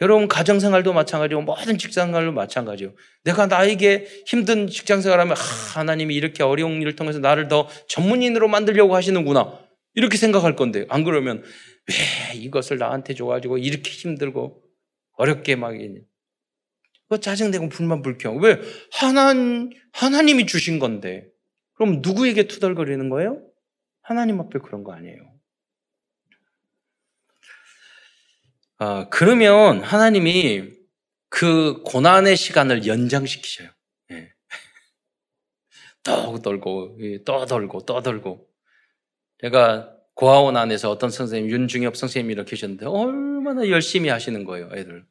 여러분 0.01 0.27
가정 0.27 0.59
생활도 0.59 0.93
마찬가지고 0.93 1.43
모든 1.43 1.79
직장 1.79 2.09
생활도 2.09 2.33
마찬가지요. 2.33 2.95
내가 3.23 3.47
나에게 3.47 4.09
힘든 4.27 4.67
직장 4.67 5.01
생활하면 5.01 5.37
아, 5.37 5.41
하나님이 5.77 6.17
이렇게 6.17 6.43
어려운 6.43 6.83
일을 6.83 6.97
통해서 6.97 7.21
나를 7.21 7.47
더 7.47 7.69
전문인으로 7.87 8.49
만들려고 8.49 8.97
하시는구나 8.97 9.64
이렇게 9.95 10.17
생각할 10.17 10.57
건데 10.57 10.87
안 10.89 11.05
그러면 11.05 11.43
왜 11.89 12.39
이것을 12.39 12.79
나한테 12.79 13.15
줘가지고 13.15 13.59
이렇게 13.59 13.91
힘들고 13.91 14.63
어렵게 15.17 15.57
막그 15.57 16.05
짜증내고 17.21 17.69
불만 17.69 18.03
불평 18.03 18.39
왜 18.41 18.61
하나 18.93 19.33
하나님이 19.93 20.47
주신 20.47 20.79
건데 20.79 21.29
그럼 21.75 22.01
누구에게 22.03 22.47
투덜거리는 22.47 23.09
거예요? 23.09 23.41
하나님 24.03 24.41
앞에 24.41 24.59
그런 24.61 24.85
거 24.85 24.93
아니에요. 24.93 25.35
아, 28.79 29.09
그러면 29.09 29.83
하나님이 29.83 30.73
그 31.29 31.83
고난의 31.85 32.37
시간을 32.37 32.87
연장시키셔요. 32.87 33.71
예. 34.13 34.33
또 36.03 36.39
돌고, 36.41 36.99
또 37.25 37.47
돌고, 37.47 37.87
또 37.87 38.03
돌고. 38.03 38.54
제가 39.45 39.91
고아원 40.15 40.57
안에서 40.57 40.91
어떤 40.91 41.11
선생님, 41.11 41.51
윤중엽 41.51 41.97
선생님이라 41.97 42.45
계셨는데 42.45 42.87
얼마나 42.87 43.69
열심히 43.69 44.09
하시는 44.09 44.45
거예요, 44.45 44.71
애들. 44.75 45.05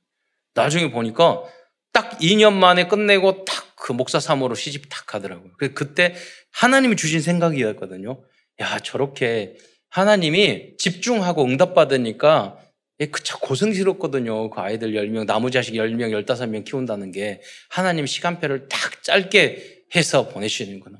나중에 0.54 0.92
보니까 0.92 1.44
딱 1.92 2.18
2년 2.20 2.54
만에 2.54 2.88
끝내고 2.88 3.46
딱 3.46 3.64
그 3.84 3.92
목사 3.92 4.22
사모로 4.22 4.56
시집 4.56 4.86
탁 4.88 5.14
하더라고요. 5.14 5.52
그때 5.76 6.16
하나님이 6.54 6.96
주신 6.96 7.20
생각이었거든요. 7.20 8.24
야, 8.62 8.80
저렇게 8.80 9.58
하나님이 9.90 10.78
집중하고 10.78 11.44
응답받으니까 11.44 12.58
예, 13.02 13.08
그참 13.08 13.42
고생스럽거든요. 13.42 14.52
그 14.52 14.62
아이들 14.62 14.94
10명, 14.94 15.26
나무 15.26 15.52
자식 15.52 15.74
10명, 15.74 16.12
15명 16.26 16.64
키운다는 16.64 17.12
게 17.12 17.42
하나님 17.70 18.06
시간표를 18.06 18.70
딱 18.70 19.04
짧게 19.04 19.84
해서 19.98 20.30
보내주시는구나. 20.30 21.00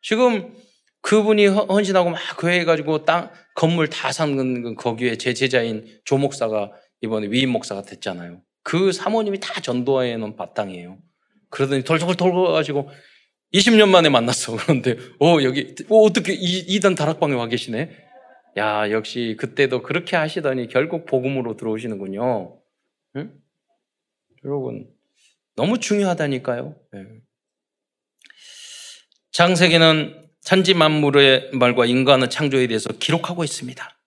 지금 0.00 0.54
그분이 1.02 1.46
헌신하고 1.46 2.10
막 2.10 2.18
교회해가지고 2.38 3.04
땅, 3.04 3.30
건물 3.54 3.88
다 3.88 4.12
사는 4.12 4.74
거기에 4.76 5.16
제 5.16 5.34
제자인 5.34 5.86
조 6.04 6.16
목사가 6.16 6.72
이번에 7.00 7.26
위임 7.28 7.50
목사가 7.50 7.82
됐잖아요. 7.82 8.40
그 8.62 8.92
사모님이 8.92 9.40
다 9.40 9.60
전도해 9.60 10.16
놓은 10.16 10.36
바탕이에요. 10.36 10.98
그러더니 11.50 11.82
돌돌 11.82 12.16
돌고 12.16 12.52
가지고 12.52 12.88
20년 13.52 13.88
만에 13.88 14.08
만났어. 14.08 14.56
그런데, 14.64 14.96
어, 15.20 15.42
여기, 15.42 15.74
어, 15.88 15.98
어떻게 15.98 16.32
이, 16.32 16.64
이단 16.68 16.94
다락방에 16.94 17.34
와 17.34 17.48
계시네? 17.48 17.90
야, 18.58 18.90
역시 18.90 19.36
그때도 19.38 19.82
그렇게 19.82 20.16
하시더니 20.16 20.68
결국 20.68 21.06
복음으로 21.06 21.56
들어오시는군요. 21.56 22.60
응? 23.16 23.32
여러분, 24.44 24.88
너무 25.56 25.78
중요하다니까요. 25.78 26.76
네. 26.92 27.06
창세기는 29.32 30.30
천지 30.44 30.74
만물의 30.74 31.50
말과 31.52 31.86
인간의 31.86 32.30
창조에 32.30 32.66
대해서 32.66 32.90
기록하고 32.92 33.44
있습니다. 33.44 33.98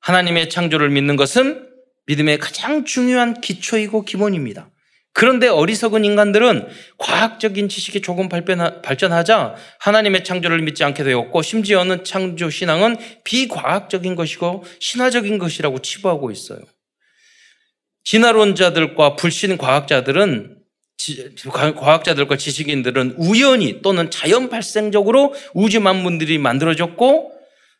하나님의 0.00 0.48
창조를 0.48 0.90
믿는 0.90 1.16
것은 1.16 1.68
믿음의 2.06 2.38
가장 2.38 2.84
중요한 2.84 3.40
기초이고 3.40 4.04
기본입니다. 4.04 4.70
그런데 5.12 5.48
어리석은 5.48 6.04
인간들은 6.04 6.68
과학적인 6.98 7.68
지식이 7.68 8.02
조금 8.02 8.28
발전하자 8.28 9.56
하나님의 9.80 10.24
창조를 10.24 10.60
믿지 10.62 10.84
않게 10.84 11.02
되었고 11.02 11.42
심지어는 11.42 12.04
창조 12.04 12.50
신앙은 12.50 12.96
비과학적인 13.24 14.14
것이고 14.14 14.64
신화적인 14.78 15.38
것이라고 15.38 15.80
치부하고 15.80 16.30
있어요. 16.30 16.60
진화론자들과 18.04 19.16
불신 19.16 19.56
과학자들은 19.56 20.55
과학자들과 21.50 22.36
지식인들은 22.36 23.16
우연히 23.18 23.82
또는 23.82 24.10
자연 24.10 24.48
발생적으로 24.48 25.34
우주 25.54 25.80
만물들이 25.80 26.38
만들어졌고 26.38 27.32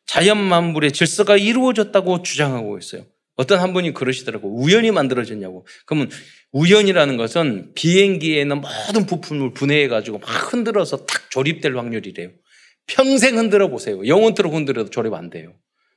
자연 0.06 0.38
만물의 0.38 0.92
질서가 0.92 1.36
이루어졌다고 1.36 2.22
주장하고 2.22 2.78
있어요. 2.78 3.04
어떤 3.36 3.60
한 3.60 3.72
분이 3.72 3.92
그러시더라고. 3.92 4.48
우연히 4.48 4.90
만들어졌냐고. 4.90 5.66
그러면 5.84 6.10
우연이라는 6.52 7.16
것은 7.16 7.72
비행기에 7.74 8.40
있는 8.40 8.62
모든 8.62 9.04
부품을 9.06 9.52
분해해가지고 9.52 10.18
막 10.20 10.52
흔들어서 10.52 11.04
탁 11.04 11.30
조립될 11.30 11.76
확률이래요. 11.76 12.30
평생 12.86 13.36
흔들어 13.36 13.68
보세요. 13.68 14.06
영원토록 14.06 14.54
흔들어도 14.54 14.90
조립 14.90 15.12
안 15.12 15.28
돼요. 15.28 15.52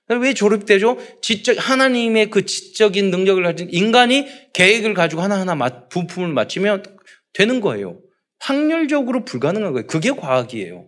왜 0.09 0.33
조립되죠? 0.33 0.97
지적, 1.21 1.55
하나님의 1.59 2.31
그 2.31 2.43
지적인 2.45 3.11
능력을 3.11 3.43
가진 3.43 3.69
인간이 3.71 4.25
계획을 4.53 4.95
가지고 4.95 5.21
하나하나 5.21 5.87
부품을 5.89 6.33
맞추면 6.33 6.83
되는 7.33 7.61
거예요. 7.61 7.99
확률적으로 8.39 9.25
불가능한 9.25 9.73
거예요. 9.73 9.87
그게 9.87 10.11
과학이에요. 10.11 10.87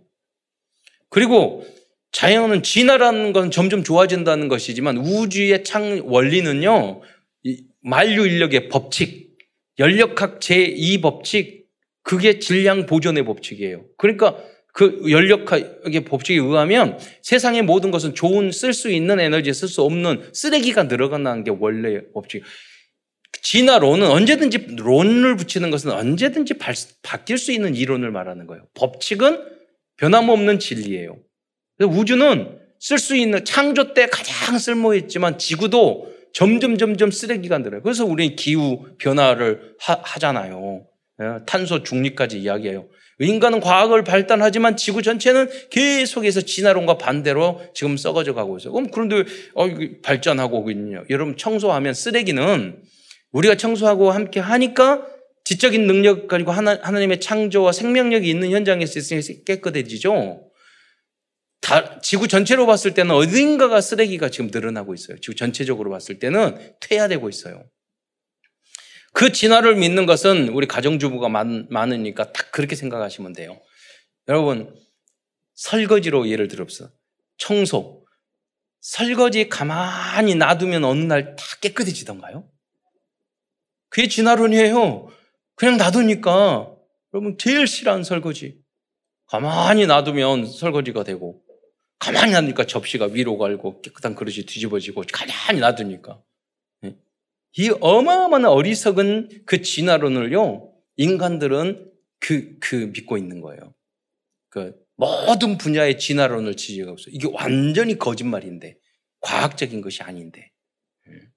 그리고 1.08 1.64
자연은 2.12 2.62
진화라는 2.62 3.32
건 3.32 3.50
점점 3.50 3.82
좋아진다는 3.82 4.48
것이지만 4.48 4.98
우주의 4.98 5.64
창 5.64 6.02
원리는요, 6.04 7.00
만류 7.80 8.26
인력의 8.26 8.68
법칙, 8.68 9.36
연력학 9.78 10.40
제2 10.40 11.02
법칙, 11.02 11.66
그게 12.02 12.38
질량 12.38 12.86
보존의 12.86 13.24
법칙이에요. 13.24 13.84
그러니까 13.96 14.36
그 14.74 15.02
연력학의 15.10 16.04
법칙에 16.04 16.38
의하면 16.38 16.98
세상의 17.22 17.62
모든 17.62 17.90
것은 17.90 18.14
좋은 18.14 18.50
쓸 18.50 18.72
수 18.72 18.90
있는 18.90 19.20
에너지에 19.20 19.52
쓸 19.52 19.68
수 19.68 19.82
없는 19.82 20.30
쓰레기가 20.32 20.84
늘어간다는 20.84 21.44
게 21.44 21.50
원래의 21.50 22.12
법칙. 22.12 22.42
진화론은 23.40 24.10
언제든지 24.10 24.76
론을 24.78 25.36
붙이는 25.36 25.70
것은 25.70 25.90
언제든지 25.90 26.54
바, 26.54 26.72
바뀔 27.02 27.38
수 27.38 27.52
있는 27.52 27.74
이론을 27.74 28.10
말하는 28.10 28.46
거예요. 28.46 28.64
법칙은 28.74 29.42
변함없는 29.96 30.58
진리예요. 30.58 31.18
우주는 31.80 32.58
쓸 32.78 32.98
수 32.98 33.16
있는 33.16 33.44
창조 33.44 33.94
때 33.94 34.06
가장 34.06 34.58
쓸모있지만 34.58 35.38
지구도 35.38 36.12
점점 36.32 36.78
점점 36.78 37.10
쓰레기가 37.10 37.58
늘어요. 37.58 37.82
그래서 37.82 38.04
우리 38.04 38.36
기후 38.36 38.86
변화를 38.98 39.74
하, 39.78 40.18
잖아요 40.18 40.86
예, 41.20 41.44
탄소 41.46 41.82
중립까지 41.82 42.40
이야기해요. 42.40 42.88
인간은 43.20 43.60
과학을 43.60 44.02
발달하지만 44.02 44.76
지구 44.76 45.02
전체는 45.02 45.48
계속해서 45.70 46.40
진화론과 46.40 46.98
반대로 46.98 47.60
지금 47.74 47.96
썩어져 47.96 48.34
가고 48.34 48.56
있어요. 48.56 48.72
그럼 48.72 48.90
그런데 48.90 49.24
어, 49.54 49.66
발전하고 50.02 50.70
있냐? 50.70 51.04
여러분 51.10 51.36
청소하면 51.36 51.94
쓰레기는 51.94 52.82
우리가 53.32 53.56
청소하고 53.56 54.10
함께 54.10 54.40
하니까 54.40 55.06
지적인 55.44 55.86
능력 55.86 56.28
가지고 56.28 56.52
하나, 56.52 56.78
하나님의 56.82 57.20
창조와 57.20 57.72
생명력이 57.72 58.28
있는 58.28 58.50
현장에서 58.50 58.98
있으니 58.98 59.44
깨끗해지죠. 59.44 60.48
다, 61.60 62.00
지구 62.00 62.28
전체로 62.28 62.66
봤을 62.66 62.94
때는 62.94 63.14
어딘가가 63.14 63.80
쓰레기가 63.80 64.28
지금 64.30 64.50
늘어나고 64.52 64.94
있어요. 64.94 65.18
지구 65.20 65.34
전체적으로 65.34 65.90
봤을 65.90 66.18
때는 66.18 66.74
퇴화되고 66.80 67.28
있어요. 67.28 67.64
그 69.12 69.32
진화를 69.32 69.76
믿는 69.76 70.06
것은 70.06 70.48
우리 70.48 70.66
가정주부가 70.66 71.28
많, 71.28 71.66
많으니까 71.70 72.32
딱 72.32 72.50
그렇게 72.52 72.76
생각하시면 72.76 73.32
돼요. 73.34 73.60
여러분, 74.28 74.74
설거지로 75.54 76.28
예를 76.28 76.48
들어서 76.48 76.90
청소. 77.38 78.04
설거지 78.80 79.48
가만히 79.48 80.34
놔두면 80.34 80.84
어느 80.84 81.04
날 81.04 81.36
다 81.36 81.44
깨끗해지던가요? 81.60 82.48
그게 83.92 84.08
진화론이에요. 84.08 85.08
그냥 85.54 85.76
놔두니까 85.76 86.74
여러분 87.12 87.36
제일 87.36 87.66
싫어하는 87.66 88.04
설거지. 88.04 88.58
가만히 89.26 89.86
놔두면 89.86 90.46
설거지가 90.46 91.04
되고 91.04 91.42
가만히 91.98 92.32
놔두니까 92.32 92.64
접시가 92.64 93.06
위로 93.12 93.36
갈고 93.36 93.82
깨끗한 93.82 94.14
그릇이 94.14 94.46
뒤집어지고 94.46 95.04
가만히 95.12 95.60
놔두니까 95.60 96.22
예. 96.84 96.96
이 97.58 97.70
어마어마한 97.80 98.46
어리석은 98.46 99.42
그 99.44 99.60
진화론을요 99.60 100.72
인간들은 100.96 101.92
그, 102.18 102.56
그 102.60 102.76
믿고 102.94 103.18
있는 103.18 103.42
거예요. 103.42 103.74
그 104.48 104.74
모든 104.96 105.58
분야의 105.58 105.98
진화론을 105.98 106.56
지지하고 106.56 106.96
있어요. 106.98 107.14
이게 107.14 107.28
완전히 107.30 107.98
거짓말인데 107.98 108.78
과학적인 109.20 109.82
것이 109.82 110.02
아닌데 110.02 110.50
예. 111.08 111.31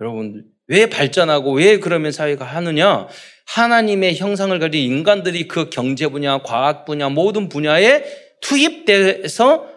여러분 0.00 0.44
왜 0.66 0.88
발전하고 0.88 1.54
왜 1.54 1.78
그러면 1.78 2.12
사회가 2.12 2.44
하느냐? 2.44 3.08
하나님의 3.46 4.16
형상을 4.16 4.56
가진 4.60 4.80
인간들이 4.80 5.48
그 5.48 5.68
경제 5.68 6.06
분야, 6.06 6.42
과학 6.42 6.84
분야, 6.84 7.08
모든 7.08 7.48
분야에 7.48 8.04
투입돼서 8.40 9.68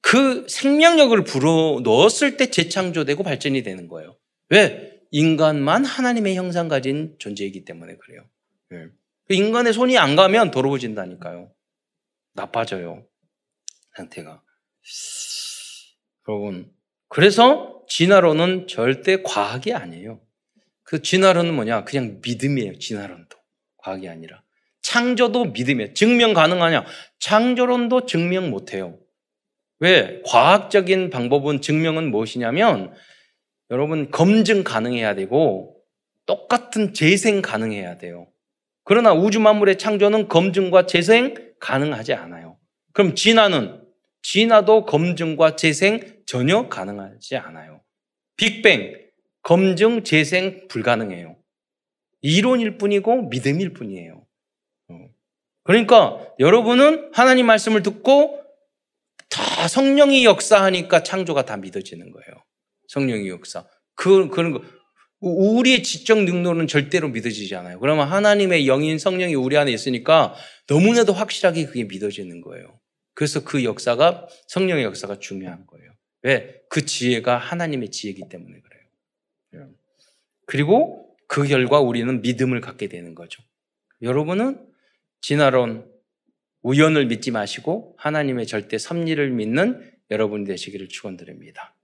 그 0.00 0.46
생명력을 0.48 1.24
불어 1.24 1.80
넣었을 1.82 2.36
때 2.36 2.50
재창조되고 2.50 3.24
발전이 3.24 3.62
되는 3.62 3.88
거예요. 3.88 4.16
왜? 4.50 5.00
인간만 5.10 5.84
하나님의 5.84 6.36
형상 6.36 6.68
가진 6.68 7.16
존재이기 7.18 7.64
때문에 7.64 7.96
그래요. 7.96 8.22
예. 8.72 8.86
그 9.26 9.34
인간의 9.34 9.72
손이 9.72 9.98
안 9.98 10.16
가면 10.16 10.50
더러워진다니까요. 10.50 11.50
나빠져요. 12.34 13.04
상태가. 13.96 14.42
여러분, 16.28 16.70
그래서 17.08 17.77
진화론은 17.88 18.66
절대 18.68 19.22
과학이 19.22 19.72
아니에요. 19.72 20.20
그 20.82 21.02
진화론은 21.02 21.54
뭐냐? 21.54 21.84
그냥 21.84 22.20
믿음이에요. 22.22 22.78
진화론도. 22.78 23.36
과학이 23.78 24.08
아니라. 24.08 24.42
창조도 24.82 25.46
믿음이에요. 25.46 25.92
증명 25.94 26.32
가능하냐? 26.32 26.84
창조론도 27.18 28.06
증명 28.06 28.50
못해요. 28.50 28.98
왜? 29.80 30.22
과학적인 30.24 31.10
방법은 31.10 31.60
증명은 31.60 32.10
무엇이냐면 32.10 32.94
여러분 33.70 34.10
검증 34.10 34.64
가능해야 34.64 35.14
되고 35.14 35.76
똑같은 36.26 36.94
재생 36.94 37.42
가능해야 37.42 37.98
돼요. 37.98 38.28
그러나 38.84 39.12
우주 39.12 39.40
만물의 39.40 39.78
창조는 39.78 40.28
검증과 40.28 40.86
재생 40.86 41.34
가능하지 41.60 42.14
않아요. 42.14 42.58
그럼 42.92 43.14
진화는 43.14 43.82
진화도 44.22 44.86
검증과 44.86 45.56
재생 45.56 46.17
전혀 46.28 46.68
가능하지 46.68 47.36
않아요. 47.36 47.80
빅뱅 48.36 49.08
검증, 49.40 50.04
재생 50.04 50.68
불가능해요. 50.68 51.38
이론일 52.20 52.76
뿐이고 52.76 53.30
믿음일 53.30 53.72
뿐이에요. 53.72 54.26
어. 54.88 54.94
그러니까 55.64 56.20
여러분은 56.38 57.12
하나님 57.14 57.46
말씀을 57.46 57.82
듣고 57.82 58.42
다 59.30 59.68
성령이 59.68 60.26
역사하니까 60.26 61.02
창조가 61.02 61.46
다 61.46 61.56
믿어지는 61.56 62.10
거예요. 62.12 62.44
성령이 62.88 63.30
역사. 63.30 63.66
그, 63.94 64.28
그런 64.28 64.52
거. 64.52 64.62
우리의 65.20 65.82
지적 65.82 66.24
능력은 66.24 66.66
절대로 66.66 67.08
믿어지지 67.08 67.56
않아요. 67.56 67.80
그러면 67.80 68.06
하나님의 68.06 68.68
영인 68.68 68.98
성령이 68.98 69.34
우리 69.34 69.56
안에 69.56 69.72
있으니까 69.72 70.34
너무나도 70.68 71.14
확실하게 71.14 71.64
그게 71.64 71.84
믿어지는 71.84 72.42
거예요. 72.42 72.78
그래서 73.14 73.42
그 73.44 73.64
역사가 73.64 74.28
성령의 74.48 74.84
역사가 74.84 75.20
중요한 75.20 75.66
거예요. 75.66 75.97
왜? 76.22 76.62
그 76.68 76.84
지혜가 76.84 77.38
하나님의 77.38 77.90
지혜이기 77.90 78.28
때문에 78.28 78.60
그래요. 78.60 79.70
그리고 80.46 81.16
그 81.26 81.46
결과 81.46 81.80
우리는 81.80 82.22
믿음을 82.22 82.60
갖게 82.60 82.88
되는 82.88 83.14
거죠. 83.14 83.42
여러분은 84.02 84.66
진화론, 85.20 85.90
우연을 86.62 87.06
믿지 87.06 87.30
마시고 87.30 87.94
하나님의 87.98 88.46
절대 88.46 88.78
섭리를 88.78 89.30
믿는 89.30 89.92
여러분이 90.10 90.44
되시기를 90.46 90.88
축원드립니다. 90.88 91.74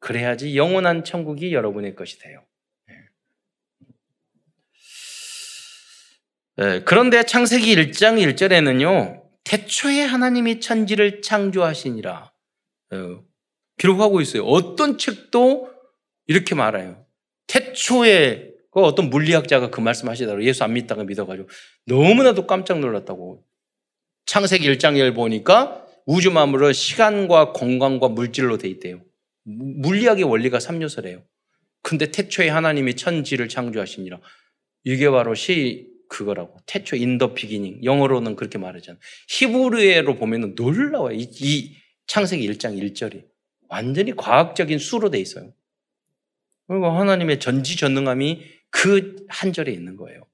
그래야지 0.00 0.56
영원한 0.56 1.02
천국이 1.02 1.54
여러분의 1.54 1.94
것이 1.94 2.18
돼요. 2.18 2.44
네, 6.56 6.84
그런데 6.84 7.24
창세기 7.24 7.74
1장 7.74 8.22
1절에는요, 8.34 9.24
태초에 9.42 10.02
하나님이 10.02 10.60
천지를 10.60 11.20
창조하시니라. 11.20 12.32
어, 12.92 13.24
기록하고 13.78 14.20
있어요. 14.20 14.44
어떤 14.44 14.98
책도 14.98 15.70
이렇게 16.26 16.54
말해요. 16.54 17.04
태초에 17.46 18.54
그 18.70 18.80
어떤 18.80 19.10
물리학자가 19.10 19.70
그 19.70 19.80
말씀 19.80 20.08
하시더라고요. 20.08 20.46
예수 20.46 20.64
안 20.64 20.72
믿다가 20.72 21.04
믿어가지고 21.04 21.48
너무나도 21.86 22.46
깜짝 22.46 22.80
놀랐다고. 22.80 23.44
창세기 24.26 24.68
1장을 24.72 25.14
보니까 25.14 25.86
우주 26.06 26.30
만물은 26.30 26.72
시간과 26.72 27.52
공간과 27.52 28.08
물질로 28.08 28.58
돼 28.58 28.68
있대요. 28.68 29.00
물리학의 29.44 30.24
원리가 30.24 30.58
3요소래요. 30.58 31.22
근데 31.82 32.10
태초에 32.10 32.48
하나님이 32.48 32.94
천지를 32.94 33.48
창조하시니라. 33.48 34.18
이게 34.84 35.10
바로 35.10 35.34
시 35.34 35.94
그거라고. 36.08 36.56
태초 36.66 36.96
in 36.96 37.11
the 37.11 37.34
beginning. 37.34 37.84
영어로는 37.84 38.36
그렇게 38.36 38.58
말하잖아요. 38.58 39.00
히브리어로 39.28 40.16
보면은 40.16 40.54
놀라워요. 40.54 41.14
이, 41.14 41.28
이 41.40 41.76
창세기 42.06 42.48
1장 42.52 42.78
1절이. 42.78 43.24
완전히 43.74 44.14
과학적인 44.14 44.78
수로 44.78 45.10
돼 45.10 45.18
있어요. 45.18 45.52
그리고 46.68 46.90
하나님의 46.90 47.40
전지전능함이 47.40 48.42
그 48.70 49.24
한 49.28 49.52
절에 49.52 49.72
있는 49.72 49.96
거예요. 49.96 50.26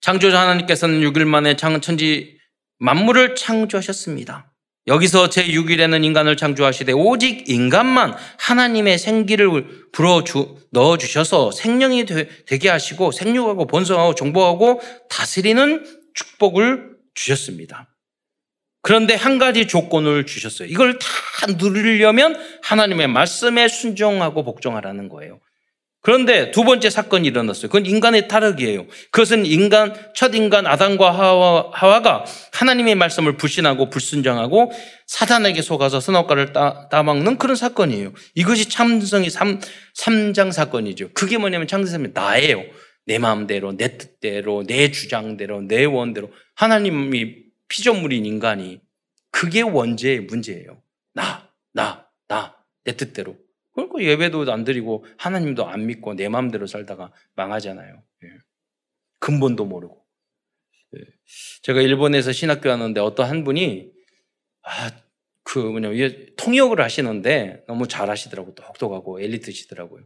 창조자 0.00 0.40
하나님께서는 0.40 1.00
6일 1.00 1.24
만에 1.24 1.56
천지 1.56 2.38
만물을 2.78 3.34
창조하셨습니다. 3.34 4.52
여기서 4.86 5.28
제6일에는 5.28 6.04
인간을 6.04 6.36
창조하시되 6.36 6.92
오직 6.92 7.48
인간만 7.48 8.16
하나님의 8.38 8.98
생기를 8.98 9.90
불어 9.92 10.24
넣어 10.72 10.96
주셔서 10.96 11.50
생명이 11.50 12.06
되, 12.06 12.26
게 12.58 12.68
하시고 12.70 13.12
생육하고 13.12 13.66
번성하고 13.66 14.14
정복하고 14.14 14.80
다스리는 15.10 15.84
축복을 16.14 16.96
주셨습니다. 17.14 17.89
그런데 18.82 19.14
한 19.14 19.38
가지 19.38 19.66
조건을 19.66 20.26
주셨어요. 20.26 20.68
이걸 20.68 20.98
다 20.98 21.06
누리려면 21.58 22.36
하나님의 22.62 23.08
말씀에 23.08 23.68
순종하고 23.68 24.44
복종하라는 24.44 25.08
거예요. 25.08 25.40
그런데 26.02 26.50
두 26.50 26.64
번째 26.64 26.88
사건이 26.88 27.28
일어났어요. 27.28 27.68
그건 27.68 27.84
인간의 27.84 28.26
타락이에요. 28.26 28.86
그것은 29.10 29.44
인간, 29.44 29.94
첫 30.14 30.34
인간 30.34 30.66
아담과 30.66 31.10
하와, 31.10 31.70
하와가 31.74 32.24
하나님의 32.52 32.94
말씀을 32.94 33.36
불신하고 33.36 33.90
불순종하고 33.90 34.72
사단에게 35.06 35.60
속아서 35.60 36.00
선악과를 36.00 36.54
따, 36.54 36.88
따먹는 36.88 37.36
그런 37.36 37.54
사건이에요. 37.54 38.14
이것이 38.34 38.70
참성이 38.70 39.28
3, 39.28 39.60
3장 39.98 40.52
사건이죠. 40.52 41.10
그게 41.12 41.36
뭐냐면 41.36 41.66
창세성이 41.66 42.08
나예요. 42.14 42.64
내 43.04 43.18
마음대로, 43.18 43.76
내 43.76 43.98
뜻대로, 43.98 44.64
내 44.66 44.90
주장대로, 44.90 45.62
내 45.62 45.84
원대로. 45.84 46.30
하나님이 46.54 47.49
피조물인 47.70 48.26
인간이 48.26 48.82
그게 49.30 49.62
원죄의 49.62 50.22
문제예요. 50.22 50.82
나, 51.14 51.50
나, 51.72 52.10
나, 52.28 52.62
내 52.84 52.96
뜻대로. 52.96 53.38
그러니까 53.72 54.02
예배도 54.02 54.52
안 54.52 54.64
드리고 54.64 55.06
하나님도 55.16 55.66
안 55.66 55.86
믿고 55.86 56.14
내 56.14 56.28
마음대로 56.28 56.66
살다가 56.66 57.12
망하잖아요. 57.36 58.02
예. 58.24 58.28
근본도 59.20 59.64
모르고. 59.64 60.04
예. 60.96 61.00
제가 61.62 61.80
일본에서 61.80 62.32
신학교 62.32 62.70
하는데 62.70 63.00
어떤 63.00 63.28
한 63.30 63.44
분이 63.44 63.92
아, 64.62 64.90
그 65.44 65.58
뭐냐, 65.58 65.90
통역을 66.36 66.80
하시는데 66.80 67.64
너무 67.66 67.86
잘 67.88 68.10
하시더라고. 68.10 68.54
똑똑하고 68.54 69.20
엘리트시더라고요. 69.20 70.04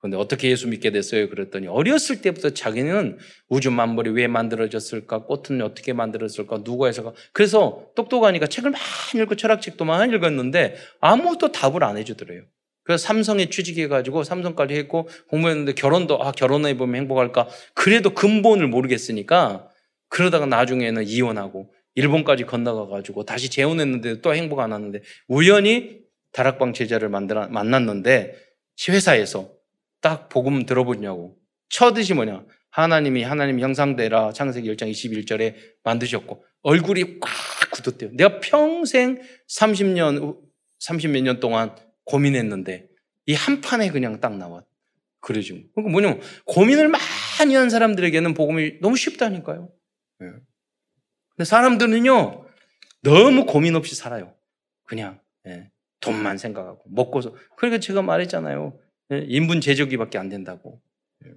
그런데 0.00 0.16
어떻게 0.16 0.50
예수 0.50 0.66
믿게 0.66 0.90
됐어요? 0.90 1.28
그랬더니 1.28 1.66
어렸을 1.66 2.22
때부터 2.22 2.50
자기는 2.50 3.18
우주 3.48 3.70
만물이 3.70 4.10
왜 4.10 4.26
만들어졌을까? 4.28 5.24
꽃은 5.24 5.60
어떻게 5.60 5.92
만들어졌을까? 5.92 6.64
누가 6.64 6.86
해서가? 6.86 7.12
그래서 7.32 7.86
똑똑하니까 7.94 8.46
책을 8.46 8.70
많이 8.70 9.22
읽고 9.22 9.36
철학책도 9.36 9.84
많이 9.84 10.14
읽었는데 10.14 10.76
아무것도 11.00 11.52
답을 11.52 11.84
안 11.84 11.98
해주더래요. 11.98 12.42
그래서 12.82 13.06
삼성에 13.06 13.50
취직해가지고 13.50 14.24
삼성까지 14.24 14.74
했고 14.74 15.06
공부했는데 15.28 15.74
결혼도 15.74 16.22
아 16.22 16.32
결혼해 16.32 16.78
보면 16.78 17.02
행복할까? 17.02 17.48
그래도 17.74 18.14
근본을 18.14 18.68
모르겠으니까 18.68 19.68
그러다가 20.08 20.46
나중에는 20.46 21.04
이혼하고 21.06 21.70
일본까지 21.94 22.44
건너가 22.44 22.86
가지고 22.86 23.26
다시 23.26 23.50
재혼했는데 23.50 24.22
또 24.22 24.34
행복 24.34 24.60
안 24.60 24.72
하는데 24.72 25.02
우연히 25.28 25.98
다락방 26.32 26.72
제자를 26.72 27.10
만들어 27.10 27.48
만났는데 27.48 28.34
회사에서 28.88 29.59
딱 30.00 30.28
복음 30.28 30.64
들어보냐고 30.66 31.36
첫 31.68 31.94
뜻이 31.94 32.14
뭐냐 32.14 32.44
하나님이 32.70 33.22
하나님 33.22 33.60
형상대라 33.60 34.32
창세기 34.32 34.72
1장 34.74 34.90
21절에 34.90 35.54
만드셨고 35.84 36.44
얼굴이 36.62 37.20
꽉 37.20 37.30
굳었대요. 37.72 38.10
내가 38.14 38.40
평생 38.40 39.20
30년 39.48 40.38
30몇 40.80 41.22
년 41.22 41.40
동안 41.40 41.74
고민했는데 42.04 42.88
이 43.26 43.34
한 43.34 43.60
판에 43.60 43.90
그냥 43.90 44.20
딱 44.20 44.36
나왔. 44.36 44.66
그러죠. 45.20 45.54
그러니까 45.74 45.90
뭐냐면 45.92 46.20
고민을 46.46 46.88
많이 46.88 47.54
한 47.54 47.70
사람들에게는 47.70 48.34
복음이 48.34 48.80
너무 48.80 48.96
쉽다니까요. 48.96 49.70
네. 50.20 50.26
근데 51.36 51.44
사람들은요 51.44 52.46
너무 53.02 53.46
고민 53.46 53.76
없이 53.76 53.94
살아요. 53.94 54.34
그냥 54.84 55.20
예, 55.46 55.70
돈만 56.00 56.38
생각하고 56.38 56.82
먹고서. 56.86 57.34
그러니까 57.56 57.80
제가 57.80 58.02
말했잖아요. 58.02 58.78
예, 59.12 59.24
인분 59.28 59.60
제조기밖에 59.60 60.18
안 60.18 60.28
된다고. 60.28 60.80
예. 61.26 61.30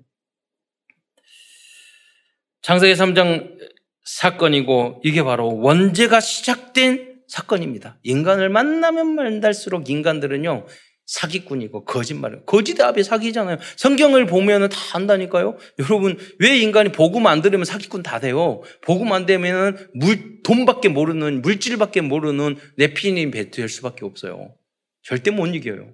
창세기 2.61 2.93
3장 2.93 3.57
사건이고 4.05 5.01
이게 5.03 5.23
바로 5.23 5.57
원죄가 5.59 6.19
시작된 6.19 7.23
사건입니다. 7.27 7.99
인간을 8.03 8.49
만나면 8.49 9.15
만날수록 9.15 9.89
인간들은요 9.89 10.65
사기꾼이고 11.05 11.85
거짓말을 11.85 12.45
거짓 12.45 12.79
앞에 12.79 13.03
사기잖아요. 13.03 13.57
성경을 13.75 14.25
보면은 14.25 14.69
다 14.69 14.77
안다니까요. 14.93 15.57
여러분 15.79 16.17
왜 16.39 16.57
인간이 16.57 16.91
복음 16.91 17.27
안 17.27 17.41
들으면 17.41 17.65
사기꾼 17.65 18.03
다 18.03 18.19
돼요. 18.19 18.61
복음 18.81 19.11
안 19.11 19.25
되면은 19.25 19.89
물 19.95 20.41
돈밖에 20.43 20.89
모르는 20.89 21.41
물질밖에 21.41 22.01
모르는 22.01 22.57
내피님 22.77 23.31
배트일 23.31 23.67
수밖에 23.67 24.05
없어요. 24.05 24.55
절대 25.01 25.31
못 25.31 25.47
이겨요. 25.47 25.93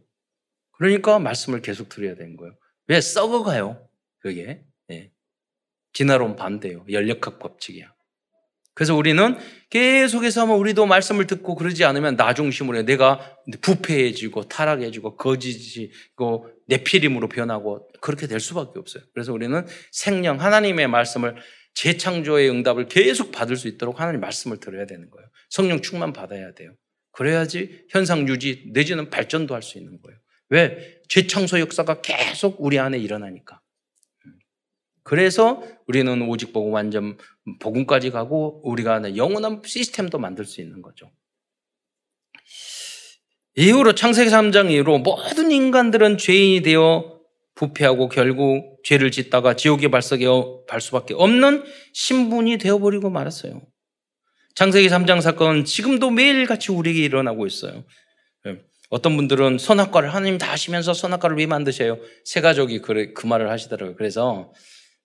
그러니까 0.80 1.20
말씀을 1.20 1.62
계속 1.62 1.90
드려야 1.90 2.16
되는 2.16 2.38
거예요. 2.38 2.56
왜 2.88 3.02
썩어가요? 3.02 3.86
그게 4.20 4.64
네. 4.88 5.12
진화론 5.94 6.38
반대요. 6.38 6.86
연력학 6.90 7.38
법칙이야. 7.40 7.94
그래서 8.74 8.96
우리는 8.96 9.38
계속해서 9.70 10.46
뭐 10.46 10.56
우리도 10.56 10.86
말씀을 10.86 11.28
듣고 11.28 11.56
그러지 11.56 11.84
않으면 11.84 12.16
나 12.16 12.34
중심으로 12.34 12.78
해. 12.78 12.84
내가 12.84 13.38
부패해지고 13.62 14.48
타락해지고 14.48 15.18
거짓이고 15.18 16.50
내피림으로 16.68 17.28
변하고 17.28 17.90
그렇게 18.00 18.26
될 18.28 18.40
수밖에 18.40 18.80
없어요. 18.80 19.04
그래서 19.14 19.34
우리는 19.34 19.66
생명 19.92 20.40
하나님의 20.40 20.88
말씀을 20.88 21.36
재창조의 21.74 22.50
응답을 22.50 22.88
계속 22.88 23.34
받을 23.34 23.58
수 23.58 23.68
있도록 23.68 24.00
하나님 24.00 24.22
말씀을 24.22 24.62
들어야 24.62 24.86
되는 24.86 25.10
거예요. 25.10 25.28
성령 25.50 25.82
충만 25.82 26.14
받아야 26.14 26.54
돼요. 26.54 26.74
그래야지 27.12 27.86
현상 27.90 28.30
유지 28.30 28.70
내지는 28.72 29.10
발전도 29.10 29.54
할 29.54 29.62
수 29.62 29.78
있는 29.78 30.00
거예요. 30.02 30.18
왜? 30.50 31.00
재창조 31.08 31.60
역사가 31.60 32.02
계속 32.02 32.58
우리 32.60 32.78
안에 32.80 32.98
일어나니까. 32.98 33.62
그래서 35.04 35.64
우리는 35.88 36.22
오직 36.22 36.54
복음 36.54 36.74
완전 36.74 37.18
복음까지 37.60 38.12
가고 38.12 38.62
우리가 38.64 39.16
영원한 39.16 39.62
시스템도 39.66 40.20
만들 40.20 40.46
수 40.46 40.62
있는 40.62 40.82
거죠. 40.84 41.12
이후로 43.56 43.96
창세기 43.96 44.30
3장 44.30 44.72
이후로 44.72 45.00
모든 45.00 45.52
인간들은 45.52 46.18
죄인이 46.18 46.62
되어 46.62 47.20
부패하고 47.56 48.08
결국 48.08 48.80
죄를 48.84 49.12
짓다가 49.12 49.56
지옥에 49.56 49.90
발석에갈 49.90 50.80
수밖에 50.80 51.14
없는 51.14 51.64
신분이 51.94 52.58
되어버리고 52.58 53.10
말았어요. 53.10 53.62
창세기 54.56 54.88
3장 54.88 55.22
사건은 55.22 55.66
지금도 55.66 56.12
매일같이 56.12 56.72
우리에게 56.72 57.04
일어나고 57.04 57.48
있어요. 57.48 57.84
예. 58.92 58.96
어떤 58.96 59.16
분들은 59.16 59.58
선악과를 59.58 60.14
하나님 60.14 60.38
다 60.38 60.52
하시면서 60.52 60.94
선악과를 60.94 61.38
왜 61.38 61.46
만드셔요? 61.46 62.00
세 62.26 62.42
가족이 62.42 62.80
그, 62.80 63.14
그 63.14 63.28
말을 63.28 63.50
하시더라고요. 63.50 63.96
그래서 63.96 64.52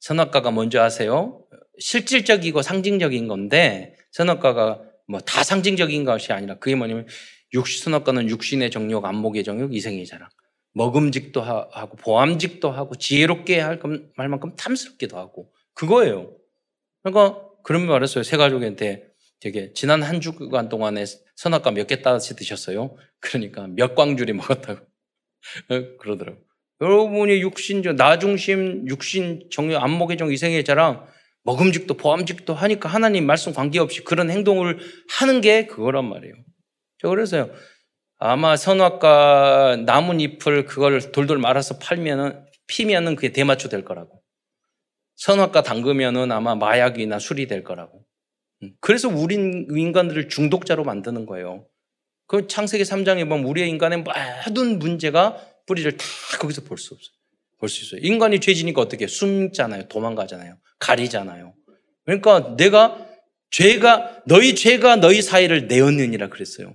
선악과가 0.01 0.51
뭔지 0.51 0.79
아세요? 0.79 1.44
실질적이고 1.79 2.62
상징적인 2.62 3.29
건데 3.29 3.94
선악과가 4.12 4.81
뭐 5.09 5.20
다 5.20 5.44
상징적인 5.44 6.05
것이 6.05 6.33
아니라 6.33 6.59
그게 6.59 6.75
뭐냐면 6.75 7.07
육신 7.53 7.85
선악과는 7.85 8.29
육신의 8.31 8.70
정욕, 8.70 9.05
안목의 9.05 9.44
정욕, 9.44 9.75
이생의 9.75 10.07
자랑. 10.07 10.29
먹음직도 10.73 11.40
하고 11.40 11.97
보암직도 11.97 12.70
하고 12.70 12.97
지혜롭게 12.97 13.61
할 13.61 13.81
말만큼 14.16 14.57
탐스럽기도 14.57 15.16
하고 15.16 15.53
그거예요. 15.75 16.37
그러니까 17.03 17.40
그런 17.62 17.87
말했어요. 17.87 18.25
세 18.25 18.37
가족한테 18.37 19.05
되게 19.38 19.73
지난 19.75 20.03
한 20.03 20.20
주간 20.20 20.68
동안에 20.68 21.05
선악과 21.37 21.73
몇 21.73 21.87
개 21.87 22.03
따서 22.03 22.35
드셨어요? 22.35 22.97
그러니까 23.20 23.66
몇 23.68 23.94
광줄이 23.94 24.33
먹었다고 24.33 24.81
그러더라고. 26.01 26.38
여러분이 26.81 27.40
육신, 27.40 27.83
나중심, 27.97 28.87
육신, 28.88 29.49
정욕, 29.51 29.83
안목의 29.83 30.16
정, 30.16 30.33
이생의 30.33 30.64
자랑, 30.64 31.07
먹음직도 31.44 31.94
보암직도 31.94 32.55
하니까 32.55 32.88
하나님 32.88 33.27
말씀 33.27 33.53
관계없이 33.53 34.03
그런 34.03 34.31
행동을 34.31 34.79
하는 35.11 35.40
게 35.40 35.66
그거란 35.66 36.09
말이에요. 36.09 36.35
저 36.99 37.09
그래서요. 37.09 37.51
아마 38.18 38.57
선악과 38.57 39.83
나뭇잎을 39.85 40.64
그걸 40.64 41.12
돌돌 41.12 41.38
말아서 41.38 41.79
팔면은 41.79 42.44
피면은 42.66 43.14
그게 43.16 43.33
대마초 43.33 43.68
될 43.68 43.85
거라고. 43.85 44.23
선악과 45.16 45.62
담그면은 45.62 46.33
아마 46.33 46.55
마약이나 46.55 47.18
술이 47.18 47.47
될 47.47 47.62
거라고. 47.62 48.05
음, 48.64 48.74
그래서 48.81 49.09
우리 49.09 49.35
인간들을 49.35 50.29
중독자로 50.29 50.85
만드는 50.85 51.27
거예요. 51.27 51.66
그 52.27 52.46
창세기 52.46 52.85
3장에 52.85 53.29
보면 53.29 53.44
우리의 53.44 53.68
인간의 53.68 54.05
모든 54.46 54.79
문제가 54.79 55.37
뿌리를 55.66 55.90
다 55.96 56.05
거기서 56.40 56.62
볼 56.62 56.79
수 56.79 56.94
없어요. 56.94 57.14
볼 57.59 57.68
수 57.68 57.85
있어요. 57.85 58.00
인간이 58.03 58.40
죄지니까 58.40 58.81
어떻게 58.81 59.07
숨잖아요. 59.07 59.88
도망가잖아요. 59.88 60.57
가리잖아요. 60.79 61.55
그러니까 62.05 62.57
내가 62.57 63.07
죄가 63.50 64.22
너희 64.27 64.55
죄가 64.55 64.96
너희 64.96 65.22
사이를 65.22 65.68
내었느니라 65.68 66.29
그랬어요. 66.29 66.74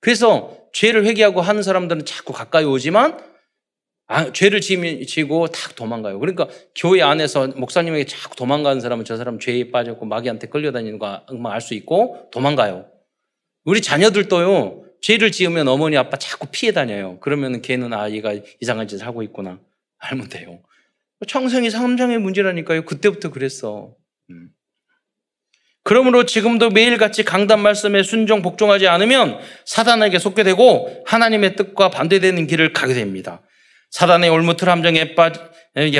그래서 0.00 0.58
죄를 0.72 1.04
회개하고 1.06 1.40
하는 1.40 1.62
사람들은 1.62 2.04
자꾸 2.04 2.32
가까이 2.32 2.64
오지만 2.64 3.18
아, 4.08 4.32
죄를 4.32 4.60
지고 4.60 5.48
탁 5.48 5.74
도망가요. 5.74 6.20
그러니까 6.20 6.48
교회 6.76 7.02
안에서 7.02 7.48
목사님에게 7.48 8.04
자꾸 8.06 8.36
도망가는 8.36 8.80
사람은 8.80 9.04
저 9.04 9.16
사람 9.16 9.38
죄에 9.40 9.70
빠졌고 9.70 10.06
마귀한테 10.06 10.46
끌려다니는 10.48 10.98
거 10.98 11.24
알 11.28 11.60
수 11.60 11.74
있고 11.74 12.28
도망가요. 12.32 12.86
우리 13.64 13.80
자녀들도요. 13.80 14.84
죄를 15.02 15.32
지으면 15.32 15.68
어머니 15.68 15.96
아빠 15.96 16.16
자꾸 16.16 16.46
피해 16.50 16.72
다녀요. 16.72 17.18
그러면 17.20 17.62
걔는 17.62 17.92
아이가 17.92 18.34
이상한 18.60 18.86
짓을 18.88 19.06
하고 19.06 19.22
있구나. 19.22 19.60
알면 19.98 20.28
돼요. 20.28 20.60
청생이 21.26 21.70
삼장의 21.70 22.18
문제라니까요. 22.18 22.84
그때부터 22.84 23.30
그랬어. 23.30 23.94
음. 24.30 24.50
그러므로 25.82 26.26
지금도 26.26 26.70
매일같이 26.70 27.24
강단 27.24 27.60
말씀에 27.60 28.02
순종 28.02 28.42
복종하지 28.42 28.88
않으면 28.88 29.38
사단에게 29.64 30.18
속게 30.18 30.42
되고 30.42 31.02
하나님의 31.06 31.56
뜻과 31.56 31.90
반대되는 31.90 32.46
길을 32.46 32.72
가게 32.72 32.94
됩니다. 32.94 33.42
사단의 33.90 34.30
올무틀 34.30 34.68
함정에 34.68 35.14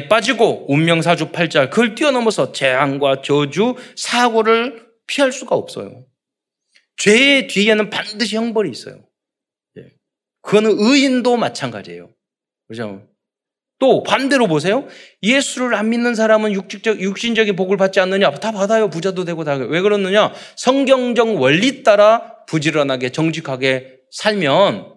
빠지고 0.09 0.73
운명사주 0.73 1.33
팔자 1.33 1.71
그걸 1.71 1.95
뛰어넘어서 1.95 2.53
재앙과 2.53 3.23
저주, 3.23 3.75
사고를 3.97 4.87
피할 5.07 5.33
수가 5.33 5.55
없어요. 5.55 6.05
죄의 6.97 7.47
뒤에는 7.49 7.91
반드시 7.91 8.37
형벌이 8.37 8.71
있어요. 8.71 9.05
예. 9.79 9.93
그거는 10.43 10.77
의인도 10.79 11.37
마찬가지예요. 11.37 12.11
그죠? 12.69 13.07
또 13.79 14.03
반대로 14.03 14.47
보세요. 14.47 14.89
예수를 15.23 15.75
안 15.75 15.91
믿는 15.91 16.15
사람은 16.15 16.53
육직적, 16.53 17.01
육신적인 17.01 17.57
복을 17.57 17.77
받지 17.77 18.01
않느냐? 18.01 18.31
다 18.31 18.51
받아요. 18.51 18.89
부자도 18.89 19.25
되고 19.25 19.45
다. 19.45 19.55
왜 19.55 19.83
그러느냐? 19.83 20.33
성경적 20.57 21.41
원리 21.41 21.83
따라 21.83 22.37
부지런하게 22.47 23.11
정직하게 23.11 23.99
살면 24.11 24.96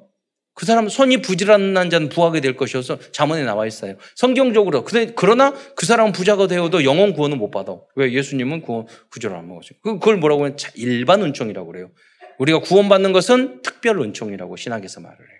그 0.60 0.65
사람 0.65 0.89
손이 0.89 1.22
부지런한 1.22 1.89
자는 1.89 2.10
부하게 2.10 2.41
될 2.41 2.58
것이어서 2.58 3.00
자문에 3.13 3.43
나와 3.43 3.65
있어요. 3.65 3.95
성경적으로. 4.15 4.84
그러나 5.15 5.54
그 5.78 5.86
사람은 5.86 6.12
부자가 6.12 6.48
되어도 6.48 6.84
영원 6.84 7.13
구원은 7.13 7.38
못 7.38 7.50
받아. 7.50 7.78
왜? 7.95 8.12
예수님은 8.12 8.63
구원, 8.63 8.86
구조를 9.10 9.38
안 9.38 9.48
먹었어요. 9.48 9.80
그, 9.82 9.93
그걸 9.93 10.17
뭐라고 10.17 10.43
하면 10.43 10.58
일반 10.76 11.22
은총이라고 11.22 11.65
그래요. 11.65 11.91
우리가 12.39 12.60
구원받는 12.60 13.13
것은 13.13 13.62
특별 13.62 14.02
은총이라고 14.02 14.58
신학에서 14.58 15.00
말을 15.00 15.17
해요. 15.17 15.39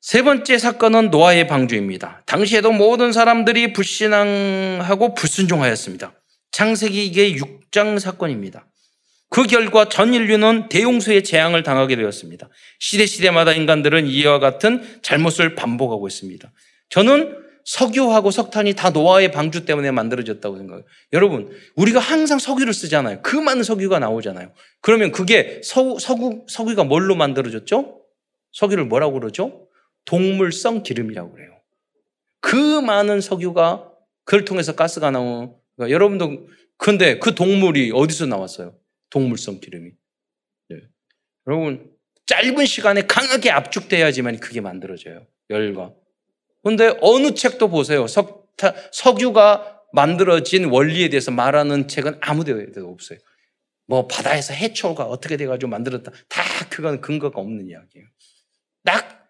세 0.00 0.22
번째 0.22 0.58
사건은 0.58 1.10
노아의 1.10 1.46
방주입니다. 1.46 2.24
당시에도 2.26 2.72
모든 2.72 3.12
사람들이 3.12 3.72
불신앙하고 3.72 5.14
불순종하였습니다. 5.14 6.12
창세기 6.50 7.06
이게 7.06 7.36
6장 7.36 8.00
사건입니다. 8.00 8.66
그 9.30 9.44
결과 9.44 9.88
전 9.88 10.12
인류는 10.12 10.68
대용수의 10.68 11.22
재앙을 11.24 11.62
당하게 11.62 11.96
되었습니다. 11.96 12.48
시대시대마다 12.80 13.52
인간들은 13.52 14.08
이와 14.08 14.40
같은 14.40 14.82
잘못을 15.02 15.54
반복하고 15.54 16.08
있습니다. 16.08 16.52
저는 16.88 17.38
석유하고 17.64 18.32
석탄이 18.32 18.74
다 18.74 18.90
노아의 18.90 19.30
방주 19.30 19.64
때문에 19.64 19.92
만들어졌다고 19.92 20.56
생각해요. 20.56 20.84
여러분, 21.12 21.50
우리가 21.76 22.00
항상 22.00 22.40
석유를 22.40 22.72
쓰잖아요. 22.72 23.22
그 23.22 23.36
많은 23.36 23.62
석유가 23.62 24.00
나오잖아요. 24.00 24.52
그러면 24.80 25.12
그게 25.12 25.60
석, 25.62 26.00
석유, 26.00 26.44
석유가 26.48 26.82
뭘로 26.82 27.14
만들어졌죠? 27.14 28.00
석유를 28.52 28.86
뭐라고 28.86 29.20
그러죠? 29.20 29.68
동물성 30.06 30.82
기름이라고 30.82 31.32
그래요. 31.32 31.50
그 32.40 32.80
많은 32.80 33.20
석유가 33.20 33.86
그걸 34.24 34.44
통해서 34.44 34.74
가스가 34.74 35.12
나오는 35.12 35.52
그러니까 35.76 35.94
여러분도 35.94 36.48
근데 36.76 37.18
그 37.20 37.34
동물이 37.34 37.92
어디서 37.94 38.26
나왔어요? 38.26 38.74
동물성 39.10 39.60
기름이. 39.60 39.90
네. 40.70 40.76
여러분 41.46 41.92
짧은 42.26 42.64
시간에 42.66 43.02
강하게 43.02 43.50
압축돼야지만 43.50 44.38
그게 44.38 44.60
만들어져요. 44.60 45.26
열과. 45.50 45.92
근데 46.62 46.96
어느 47.00 47.34
책도 47.34 47.68
보세요. 47.68 48.06
석, 48.06 48.54
석유가 48.92 49.82
만들어진 49.92 50.66
원리에 50.66 51.08
대해서 51.08 51.30
말하는 51.30 51.88
책은 51.88 52.18
아무 52.20 52.44
데도 52.44 52.88
없어요. 52.88 53.18
뭐 53.86 54.06
바다에서 54.06 54.54
해초가 54.54 55.04
어떻게 55.04 55.36
돼가지고 55.36 55.68
만들었다. 55.70 56.12
다 56.28 56.42
그건 56.70 57.00
근거가 57.00 57.40
없는 57.40 57.66
이야기예요. 57.66 58.06
딱 58.84 59.28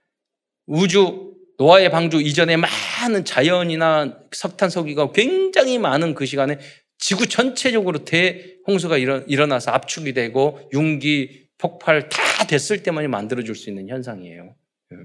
우주 0.66 1.34
노아의 1.56 1.90
방주 1.90 2.20
이전에 2.20 2.56
많은 2.56 3.24
자연이나 3.24 4.18
석탄 4.32 4.68
석유가 4.68 5.12
굉장히 5.12 5.78
많은 5.78 6.14
그 6.14 6.26
시간에 6.26 6.58
지구 7.00 7.26
전체적으로 7.26 8.04
대홍수가 8.04 8.98
일어나서 9.26 9.70
압축이 9.72 10.12
되고 10.12 10.60
융기 10.72 11.48
폭발 11.58 12.08
다 12.08 12.46
됐을 12.46 12.82
때만이 12.82 13.08
만들어줄 13.08 13.54
수 13.54 13.70
있는 13.70 13.88
현상이에요. 13.88 14.54
예. 14.92 14.96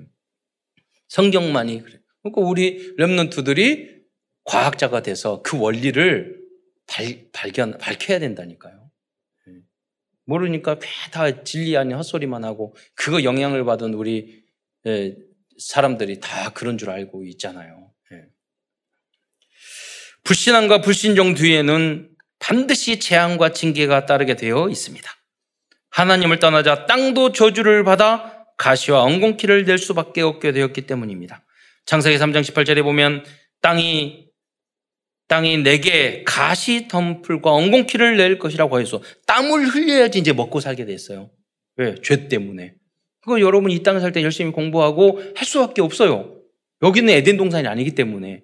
성경만이 1.07 1.83
그래. 1.83 1.99
그러니까 2.21 2.41
우리 2.41 2.93
렘넌트들이 2.97 3.95
과학자가 4.43 5.01
돼서 5.01 5.41
그 5.41 5.59
원리를 5.59 6.43
발, 6.87 7.27
발견, 7.31 7.77
밝혀야 7.77 8.19
된다니까요. 8.19 8.91
예. 9.47 9.53
모르니까 10.25 10.79
다 11.11 11.43
진리 11.43 11.77
아닌 11.77 11.97
헛소리만 11.97 12.43
하고 12.43 12.75
그거 12.93 13.23
영향을 13.23 13.63
받은 13.63 13.93
우리 13.93 14.43
예, 14.85 15.15
사람들이 15.57 16.19
다 16.19 16.51
그런 16.53 16.77
줄 16.77 16.89
알고 16.89 17.25
있잖아요. 17.25 17.91
예. 18.11 18.25
불신앙과 20.25 20.81
불신종 20.81 21.35
뒤에는 21.35 22.09
반드시 22.39 22.99
재앙과 22.99 23.53
징계가 23.53 24.05
따르게 24.05 24.35
되어 24.35 24.69
있습니다. 24.69 25.09
하나님을 25.91 26.39
떠나자 26.39 26.85
땅도 26.87 27.31
저주를 27.31 27.83
받아 27.83 28.45
가시와 28.57 29.03
엉겅퀴를 29.03 29.65
낼 29.65 29.77
수밖에 29.77 30.21
없게 30.21 30.51
되었기 30.51 30.81
때문입니다. 30.87 31.45
창세기 31.85 32.17
3장 32.17 32.41
18절에 32.41 32.83
보면 32.83 33.23
땅이 33.61 34.25
땅이 35.27 35.59
내게 35.59 36.23
가시 36.23 36.87
덤풀과 36.87 37.51
엉겅퀴를 37.51 38.17
낼 38.17 38.37
것이라고 38.37 38.79
해서 38.79 39.01
땀을 39.27 39.67
흘려야지 39.67 40.19
이제 40.19 40.33
먹고 40.33 40.59
살게 40.59 40.85
됐어요. 40.85 41.31
왜? 41.77 41.95
죄 42.03 42.27
때문에. 42.27 42.73
그거 43.21 43.39
여러분 43.41 43.71
이 43.71 43.81
땅에 43.81 43.99
살 43.99 44.11
때 44.11 44.21
열심히 44.23 44.51
공부하고 44.51 45.21
할 45.35 45.45
수밖에 45.45 45.81
없어요. 45.81 46.35
여기는 46.83 47.11
에덴 47.13 47.37
동산이 47.37 47.67
아니기 47.67 47.95
때문에. 47.95 48.43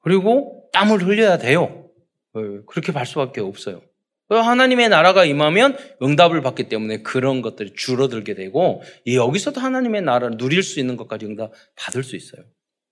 그리고 0.00 0.55
땀을 0.76 1.02
흘려야 1.02 1.38
돼요. 1.38 1.90
어, 2.34 2.40
그렇게 2.66 2.92
할 2.92 3.06
수밖에 3.06 3.40
없어요. 3.40 3.80
하나님의 4.28 4.88
나라가 4.88 5.24
임하면 5.24 5.78
응답을 6.02 6.42
받기 6.42 6.68
때문에 6.68 7.02
그런 7.02 7.42
것들이 7.42 7.74
줄어들게 7.74 8.34
되고 8.34 8.82
여기서도 9.06 9.60
하나님의 9.60 10.02
나라를 10.02 10.36
누릴 10.36 10.62
수 10.62 10.80
있는 10.80 10.96
것까지 10.96 11.26
응답 11.26 11.52
받을 11.76 12.02
수 12.02 12.16
있어요. 12.16 12.42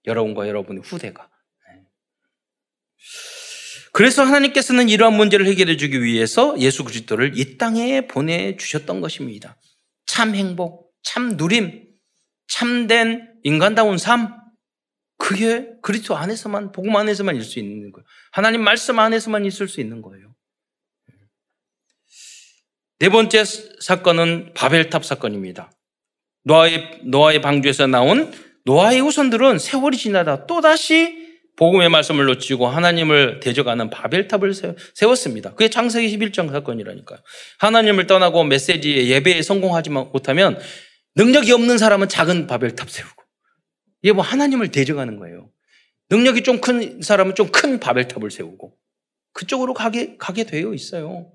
여러분과 0.07 0.49
여러분의 0.49 0.83
후대가. 0.85 1.29
네. 1.68 1.83
그래서 3.92 4.23
하나님께서는 4.23 4.88
이러한 4.88 5.14
문제를 5.14 5.47
해결해 5.47 5.77
주기 5.77 6.03
위해서 6.03 6.55
예수 6.59 6.85
그리스도를 6.85 7.33
이 7.37 7.59
땅에 7.59 8.07
보내 8.07 8.57
주셨던 8.57 9.01
것입니다. 9.01 9.57
참 10.07 10.35
행복, 10.37 10.92
참 11.03 11.37
누림, 11.37 11.85
참된 12.47 13.29
인간다운 13.42 13.99
삶, 13.99 14.43
그게 15.24 15.68
그리스도 15.80 16.18
안에서만, 16.18 16.70
복음 16.70 16.94
안에서만 16.96 17.34
있을 17.37 17.46
수 17.46 17.58
있는 17.58 17.92
거예요. 17.92 18.04
하나님 18.30 18.62
말씀 18.62 18.98
안에서만 18.98 19.46
있을 19.46 19.68
수 19.68 19.80
있는 19.80 20.02
거예요. 20.02 20.34
네 22.98 23.08
번째 23.08 23.42
사건은 23.80 24.52
바벨탑 24.52 25.02
사건입니다. 25.02 25.72
노아의, 26.42 27.00
노아의 27.04 27.40
방주에서 27.40 27.87
나온 27.87 28.34
노아의 28.66 29.00
후손들은 29.00 29.58
세월이 29.58 29.96
지나다 29.96 30.44
또 30.44 30.60
다시 30.60 31.16
복음의 31.56 31.88
말씀을 31.88 32.26
놓치고 32.26 32.66
하나님을 32.66 33.40
대적하는 33.40 33.88
바벨탑을 33.88 34.52
세웠습니다. 34.94 35.54
그게 35.54 35.70
창세기 35.70 36.18
11장 36.18 36.52
사건이라니까요. 36.52 37.18
하나님을 37.60 38.06
떠나고 38.06 38.44
메시지에 38.44 39.06
예배에 39.06 39.40
성공하지 39.40 39.88
못하면 39.88 40.58
능력이 41.16 41.50
없는 41.50 41.78
사람은 41.78 42.10
작은 42.10 42.46
바벨탑 42.46 42.90
세우고. 42.90 43.23
이게 44.04 44.12
뭐 44.12 44.22
하나님을 44.22 44.70
대적하는 44.70 45.16
거예요. 45.18 45.50
능력이 46.10 46.42
좀 46.42 46.60
큰 46.60 47.00
사람은 47.00 47.34
좀 47.34 47.50
큰 47.50 47.80
바벨탑을 47.80 48.30
세우고. 48.30 48.76
그쪽으로 49.32 49.72
가게, 49.72 50.18
가게 50.18 50.44
되어 50.44 50.74
있어요. 50.74 51.32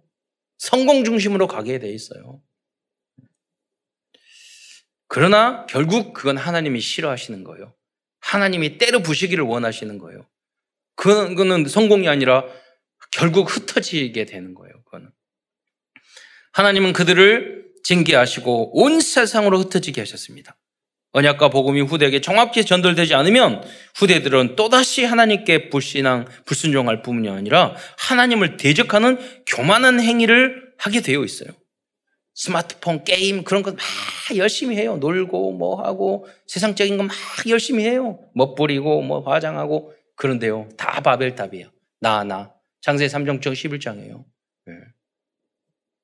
성공 0.60 1.04
중심으로 1.04 1.48
가게 1.48 1.80
되어 1.80 1.92
있어요. 1.92 2.44
그러나 5.08 5.66
결국 5.66 6.14
그건 6.14 6.38
하나님이 6.38 6.80
싫어하시는 6.80 7.44
거예요. 7.44 7.74
하나님이 8.20 8.78
때려 8.78 9.00
부시기를 9.02 9.44
원하시는 9.44 9.98
거예요. 9.98 10.30
그거는 10.96 11.66
성공이 11.66 12.08
아니라 12.08 12.46
결국 13.10 13.50
흩어지게 13.50 14.26
되는 14.26 14.54
거예요. 14.54 14.84
그거는. 14.84 15.10
하나님은 16.52 16.94
그들을 16.94 17.74
징계하시고 17.84 18.80
온 18.80 19.02
세상으로 19.02 19.58
흩어지게 19.58 20.02
하셨습니다. 20.02 20.56
언약과 21.12 21.50
복음이 21.50 21.82
후대에게 21.82 22.22
정확히 22.22 22.64
전달되지 22.64 23.16
않으면 23.16 23.64
후대들은 23.96 24.56
또다시 24.56 25.06
하나님께 25.06 25.70
불신앙, 25.70 26.26
불순종할 26.46 27.02
뿐이 27.02 27.30
아니라 27.30 27.76
하나님을 27.98 28.58
대적하는 28.58 29.18
교만한 29.48 30.00
행위를 30.00 30.72
하게 30.78 31.02
되어 31.02 31.24
있어요. 31.24 31.50
스마트폰, 32.36 33.04
게임, 33.04 33.44
그런 33.44 33.64
거막 33.64 33.80
열심히 34.38 34.78
해요. 34.78 34.98
놀고, 34.98 35.52
뭐 35.54 35.84
하고, 35.84 36.26
세상적인 36.48 36.96
거 36.96 37.04
막 37.04 37.14
열심히 37.50 37.84
해요. 37.84 38.20
멋부리고, 38.34 39.02
뭐 39.02 39.20
화장하고, 39.30 39.94
그런데요. 40.16 40.70
다 40.78 41.02
바벨탑이에요. 41.02 41.70
나, 42.00 42.24
나. 42.24 42.54
장세 42.82 43.08
3정 43.08 43.42
11장이에요. 43.42 44.24
네. 44.68 44.74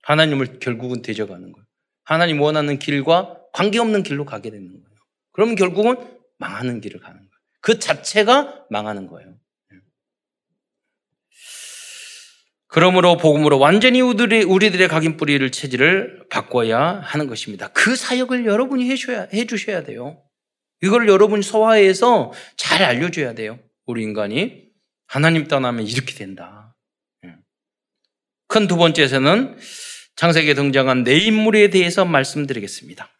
하나님을 0.04 0.60
결국은 0.60 1.02
대적하는 1.02 1.54
거예요. 1.54 1.66
하나님 2.04 2.42
원하는 2.42 2.80
길과 2.80 3.40
관계없는 3.54 4.04
길로 4.04 4.26
가게 4.26 4.50
되는 4.50 4.68
거예요. 4.68 4.95
그러면 5.36 5.56
결국은 5.56 5.98
망하는 6.38 6.80
길을 6.80 7.02
가는 7.02 7.18
거예요. 7.18 7.30
그 7.60 7.78
자체가 7.80 8.66
망하는 8.70 9.08
거예요. 9.08 9.36
그러므로 12.68 13.18
복음으로 13.18 13.60
완전히 13.60 14.02
우리들의, 14.02 14.44
우리들의 14.44 14.88
각인 14.88 15.18
뿌리를 15.18 15.50
체질을 15.52 16.28
바꿔야 16.30 17.02
하는 17.04 17.28
것입니다. 17.28 17.68
그 17.70 17.96
사역을 17.96 18.46
여러분이 18.46 18.90
해줘야, 18.90 19.28
해주셔야 19.34 19.84
돼요. 19.84 20.22
이걸 20.82 21.08
여러분이 21.08 21.44
소화해서 21.44 22.32
잘 22.56 22.84
알려줘야 22.84 23.34
돼요. 23.34 23.60
우리 23.86 24.04
인간이. 24.04 24.66
하나님 25.08 25.48
떠나면 25.48 25.86
이렇게 25.86 26.14
된다. 26.16 26.76
예. 27.26 27.36
큰두 28.48 28.78
번째에서는 28.78 29.58
창세기에 30.16 30.54
등장한 30.54 31.04
네 31.04 31.18
인물에 31.18 31.70
대해서 31.70 32.06
말씀드리겠습니다. 32.06 33.15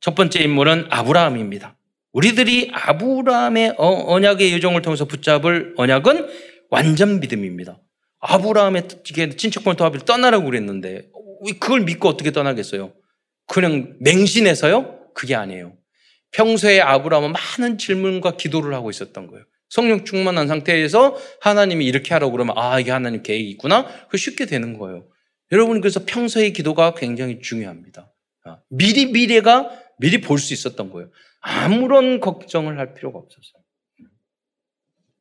첫 0.00 0.14
번째 0.14 0.40
인물은 0.40 0.86
아브라함입니다. 0.90 1.76
우리들이 2.12 2.70
아브라함의 2.72 3.74
어, 3.78 4.12
언약의 4.12 4.52
여정을 4.54 4.82
통해서 4.82 5.04
붙잡을 5.04 5.74
언약은 5.76 6.28
완전 6.70 7.20
믿음입니다. 7.20 7.80
아브라함의 8.20 8.88
친척권 9.36 9.76
도합을 9.76 10.00
떠나라고 10.00 10.46
그랬는데 10.46 11.08
그걸 11.60 11.80
믿고 11.82 12.08
어떻게 12.08 12.32
떠나겠어요? 12.32 12.92
그냥 13.46 13.94
맹신해서요? 14.00 15.12
그게 15.14 15.34
아니에요. 15.34 15.74
평소에 16.32 16.80
아브라함은 16.80 17.32
많은 17.32 17.78
질문과 17.78 18.36
기도를 18.36 18.74
하고 18.74 18.90
있었던 18.90 19.26
거예요. 19.28 19.44
성령 19.68 20.04
충만한 20.04 20.48
상태에서 20.48 21.16
하나님이 21.40 21.84
이렇게 21.84 22.14
하라고 22.14 22.32
그러면 22.32 22.56
아 22.58 22.80
이게 22.80 22.90
하나님 22.90 23.22
계획이 23.22 23.50
있구나. 23.50 23.86
그 24.08 24.16
쉽게 24.16 24.46
되는 24.46 24.78
거예요. 24.78 25.06
여러분 25.52 25.80
그래서 25.80 26.00
평소의 26.04 26.52
기도가 26.52 26.94
굉장히 26.94 27.40
중요합니다. 27.40 28.12
아, 28.44 28.58
미리 28.70 29.06
미래가 29.06 29.70
미리 29.98 30.20
볼 30.20 30.38
수 30.38 30.52
있었던 30.54 30.90
거예요. 30.90 31.10
아무런 31.40 32.20
걱정을 32.20 32.78
할 32.78 32.94
필요가 32.94 33.18
없었어요. 33.18 33.62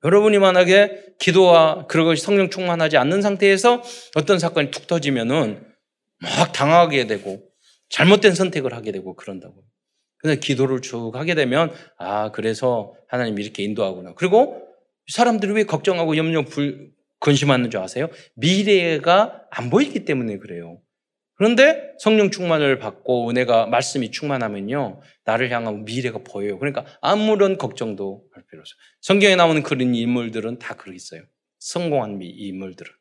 여러분이 0.04 0.38
만약에 0.40 1.16
기도와 1.20 1.88
그런 1.88 2.06
것이 2.06 2.22
성령 2.24 2.50
충만하지 2.50 2.98
않는 2.98 3.22
상태에서 3.22 3.82
어떤 4.16 4.40
사건이 4.40 4.72
툭 4.72 4.88
터지면은 4.88 5.66
막 6.20 6.52
당하게 6.54 7.08
되고 7.08 7.44
잘못된 7.90 8.36
선택을 8.36 8.74
하게 8.74 8.92
되고 8.92 9.16
그런다고. 9.16 9.64
근데 10.18 10.40
기도를 10.40 10.82
쭉 10.82 11.16
하게 11.16 11.36
되면 11.36 11.72
아 11.98 12.32
그래서 12.32 12.94
하나님 13.08 13.40
이렇게 13.40 13.64
인도하구나. 13.64 14.14
그리고 14.16 14.68
사람들이 15.08 15.54
왜 15.54 15.64
걱정하고 15.64 16.18
염려 16.18 16.44
불, 16.44 16.92
근심하는 17.20 17.72
줄 17.72 17.80
아세요? 17.80 18.10
미래가 18.36 19.44
안 19.50 19.70
보이기 19.70 20.06
때문에 20.06 20.38
그래요. 20.38 20.80
그런데 21.38 21.94
성령 22.00 22.32
충만을 22.32 22.80
받고 22.80 23.30
은혜가 23.30 23.68
말씀이 23.68 24.12
충만하면요 24.12 25.02
나를 25.24 25.52
향한 25.52 25.86
미래가 25.86 26.20
보여요. 26.24 26.58
그러니까 26.58 26.86
아무런 27.00 27.58
걱정도 27.58 28.24
할 28.34 28.44
필요 28.50 28.62
없어요. 28.62 28.78
성경에 29.02 29.36
나오는 29.36 29.62
그런 29.62 29.94
인물들은 29.94 30.60
다 30.60 30.76
그러고 30.76 30.96
있어요. 30.96 31.22
성공한 31.60 32.20
인물들은. 32.22 32.92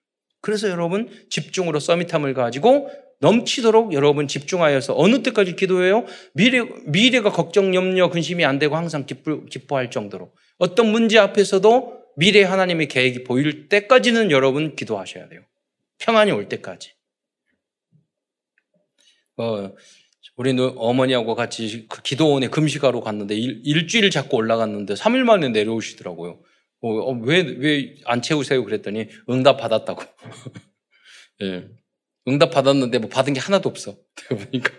그래서 0.43 0.69
여러분 0.69 1.09
집중으로 1.31 1.81
서밋함을 1.81 2.35
가지고 2.35 2.91
넘치도록 3.21 3.95
여러분 3.95 4.29
집중하여서 4.29 4.95
어느 4.97 5.23
때까지 5.23 5.57
기도해요? 5.57 6.05
미래, 6.35 6.61
미래가 6.87 7.31
걱정, 7.31 7.75
염려, 7.75 8.11
근심이 8.11 8.45
안 8.45 8.59
되고 8.59 8.77
항상 8.77 9.07
기뻐, 9.07 9.45
기뻐할 9.47 9.91
정도로 9.91 10.33
어떤 10.59 10.93
문제 10.93 11.19
앞에서도 11.19 12.03
미래 12.17 12.43
하나님의 12.43 12.89
계획이 12.89 13.25
보일 13.25 13.69
때까지는 13.69 14.31
여러분 14.31 14.77
기도하셔야 14.77 15.29
돼요. 15.29 15.41
평안이 15.99 16.33
올 16.33 16.49
때까지. 16.49 16.96
어, 19.39 19.73
우리는 20.37 20.73
어머니하고 20.77 21.35
같이 21.35 21.87
그 21.89 22.03
기도원에 22.03 22.49
금식하러 22.49 23.01
갔는데 23.01 23.35
일, 23.35 23.87
주일 23.87 24.11
잡고 24.11 24.37
올라갔는데 24.37 24.95
3일 24.95 25.25
만에 25.25 25.49
내려오시더라고요. 25.49 26.41
어, 26.83 26.89
어 26.89 27.13
왜, 27.23 27.41
왜 27.41 27.97
안 28.05 28.23
채우세요? 28.23 28.65
그랬더니 28.65 29.09
응답 29.31 29.59
받았다고. 29.59 30.03
예. 31.43 31.69
응답 32.29 32.51
받았는데 32.51 32.99
뭐 32.99 33.09
받은 33.09 33.33
게 33.35 33.41
하나도 33.41 33.69
없어. 33.69 33.97
보니까 34.29 34.73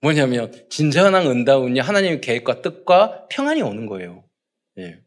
뭐냐면 0.00 0.52
진정한 0.68 1.26
응답은요 1.26 1.82
하나님의 1.82 2.20
계획과 2.20 2.62
뜻과 2.62 3.28
평안이 3.30 3.62
오는 3.62 3.86
거예요. 3.86 4.24
예. 4.78 5.00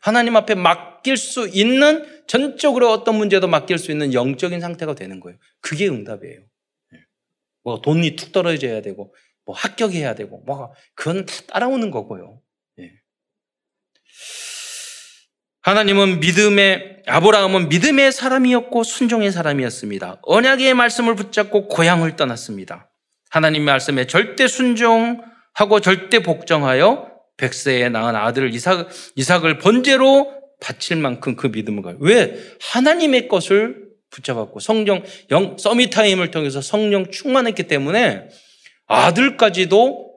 하나님 0.00 0.36
앞에 0.36 0.54
맡길 0.54 1.16
수 1.16 1.48
있는 1.48 2.06
전적으로 2.28 2.92
어떤 2.92 3.16
문제도 3.16 3.46
맡길 3.48 3.78
수 3.78 3.90
있는 3.90 4.14
영적인 4.14 4.60
상태가 4.60 4.94
되는 4.94 5.18
거예요. 5.18 5.38
그게 5.60 5.88
응답이에요. 5.88 6.40
예. 7.68 7.70
뭐 7.70 7.80
돈이 7.80 8.16
툭 8.16 8.32
떨어져야 8.32 8.80
되고 8.80 9.14
뭐 9.44 9.54
합격해야 9.54 10.14
되고 10.14 10.42
뭐 10.46 10.72
그건 10.94 11.26
다 11.26 11.34
따라오는 11.48 11.90
거고요. 11.90 12.40
예. 12.80 12.90
하나님은 15.62 16.20
믿음의 16.20 17.02
아브라함은 17.06 17.68
믿음의 17.68 18.12
사람이었고 18.12 18.84
순종의 18.84 19.32
사람이었습니다. 19.32 20.20
언약의 20.22 20.74
말씀을 20.74 21.14
붙잡고 21.14 21.68
고향을 21.68 22.16
떠났습니다. 22.16 22.90
하나님의 23.30 23.66
말씀에 23.66 24.06
절대 24.06 24.48
순종하고 24.48 25.80
절대 25.82 26.20
복종하여 26.20 27.10
백세에 27.36 27.88
낳은 27.90 28.16
아들 28.16 28.52
이삭, 28.54 28.88
이삭을 29.16 29.58
번제로 29.58 30.34
바칠 30.60 30.96
만큼 30.96 31.36
그 31.36 31.48
믿음을 31.48 31.82
가요. 31.82 31.96
왜? 32.00 32.36
하나님의 32.60 33.28
것을 33.28 33.87
붙잡았고 34.10 34.60
성령 34.60 35.02
영 35.30 35.56
서밋 35.58 35.90
타임을 35.90 36.30
통해서 36.30 36.60
성령 36.60 37.10
충만했기 37.10 37.64
때문에 37.64 38.28
아들까지도 38.86 40.08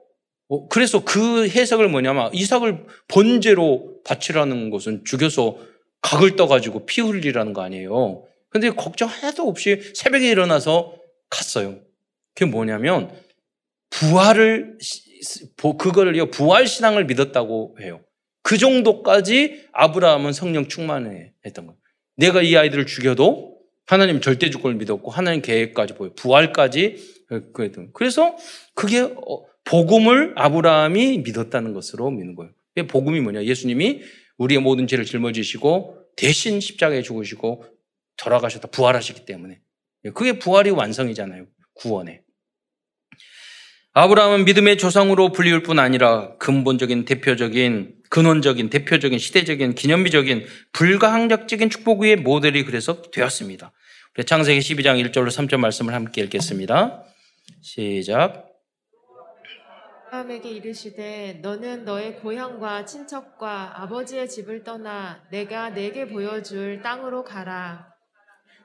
어, 0.48 0.68
그래서 0.68 1.04
그 1.04 1.48
해석을 1.48 1.88
뭐냐면 1.88 2.30
이삭을 2.34 2.84
번제로 3.08 4.00
바치라는 4.04 4.70
것은 4.70 5.04
죽여서 5.04 5.58
각을 6.02 6.36
떠가지고 6.36 6.84
피 6.84 7.00
흘리라는 7.00 7.52
거 7.52 7.62
아니에요. 7.62 8.24
근데 8.48 8.70
걱정 8.70 9.08
하나도 9.08 9.48
없이 9.48 9.80
새벽에 9.94 10.28
일어나서 10.28 10.94
갔어요. 11.30 11.80
그게 12.34 12.50
뭐냐면 12.50 13.10
부활을 13.90 14.78
그거를요 15.56 16.30
부활 16.30 16.66
신앙을 16.66 17.06
믿었다고 17.06 17.76
해요. 17.80 18.00
그 18.42 18.58
정도까지 18.58 19.68
아브라함은 19.72 20.32
성령 20.32 20.68
충만했던 20.68 21.66
거예요. 21.66 21.76
내가 22.16 22.42
이 22.42 22.56
아이들을 22.56 22.86
죽여도 22.86 23.51
하나님 23.92 24.22
절대 24.22 24.48
주권을 24.48 24.78
믿었고 24.78 25.10
하나님 25.10 25.42
계획까지 25.42 25.94
보여 25.94 26.14
부활까지 26.14 27.26
그랬던. 27.52 27.90
그래서 27.92 28.34
그게 28.74 29.00
어, 29.00 29.44
복음을 29.64 30.32
아브라함이 30.34 31.18
믿었다는 31.18 31.74
것으로 31.74 32.10
믿는 32.10 32.34
거예요. 32.34 32.52
복음이 32.88 33.20
뭐냐? 33.20 33.44
예수님이 33.44 34.00
우리의 34.38 34.62
모든 34.62 34.86
죄를 34.86 35.04
짊어지시고 35.04 35.98
대신 36.16 36.58
십자가에 36.58 37.02
죽으시고 37.02 37.66
돌아가셨다 38.16 38.68
부활하시기 38.68 39.26
때문에 39.26 39.60
그게 40.14 40.38
부활이 40.38 40.70
완성이잖아요. 40.70 41.46
구원에. 41.74 42.22
아브라함은 43.92 44.46
믿음의 44.46 44.78
조상으로 44.78 45.32
불리울 45.32 45.62
뿐 45.62 45.78
아니라 45.78 46.34
근본적인 46.38 47.04
대표적인 47.04 47.96
근원적인 48.08 48.70
대표적인 48.70 49.18
시대적인 49.18 49.74
기념비적인 49.74 50.46
불가항력적인 50.72 51.68
축복의 51.68 52.16
모델이 52.16 52.64
그래서 52.64 53.02
되었습니다. 53.10 53.72
창세기 54.20 54.60
12장 54.60 55.02
1절로 55.10 55.28
3절 55.28 55.56
말씀을 55.56 55.94
함께 55.94 56.20
읽겠습니다. 56.24 57.02
시작. 57.62 58.46
아브라함에게 60.10 60.50
이르시되 60.50 61.38
너는 61.40 61.86
너의 61.86 62.18
고향과 62.18 62.84
친척과 62.84 63.82
아버지의 63.82 64.28
집을 64.28 64.64
떠나 64.64 65.24
내가 65.30 65.70
내게 65.70 66.06
보여줄 66.06 66.82
땅으로 66.82 67.24
가라. 67.24 67.88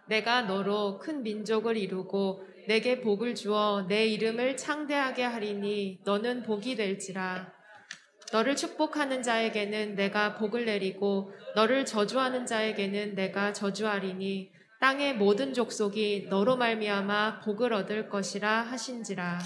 내가 0.10 0.42
너로 0.42 1.00
큰 1.00 1.24
민족을 1.24 1.78
이루고 1.78 2.44
내게 2.68 3.00
복을 3.00 3.34
주어 3.34 3.86
내 3.88 4.06
이름을 4.06 4.58
창대하게 4.58 5.24
하리니 5.24 6.00
너는 6.04 6.44
복이 6.44 6.76
될지라. 6.76 7.54
너를 8.34 8.58
축복하는 8.58 9.24
자에게는 9.24 9.96
내가 9.96 10.36
복을 10.36 10.66
내리고 10.66 11.32
너를 11.56 11.86
저주하는 11.86 12.46
자에게는 12.46 13.16
내가 13.16 13.54
저주하리니 13.54 14.57
땅의 14.80 15.16
모든 15.16 15.54
족속이 15.54 16.28
너로 16.30 16.56
말미암아 16.56 17.42
복을 17.42 17.74
얻을 17.74 18.10
것이라 18.10 18.62
하신지라. 18.62 19.40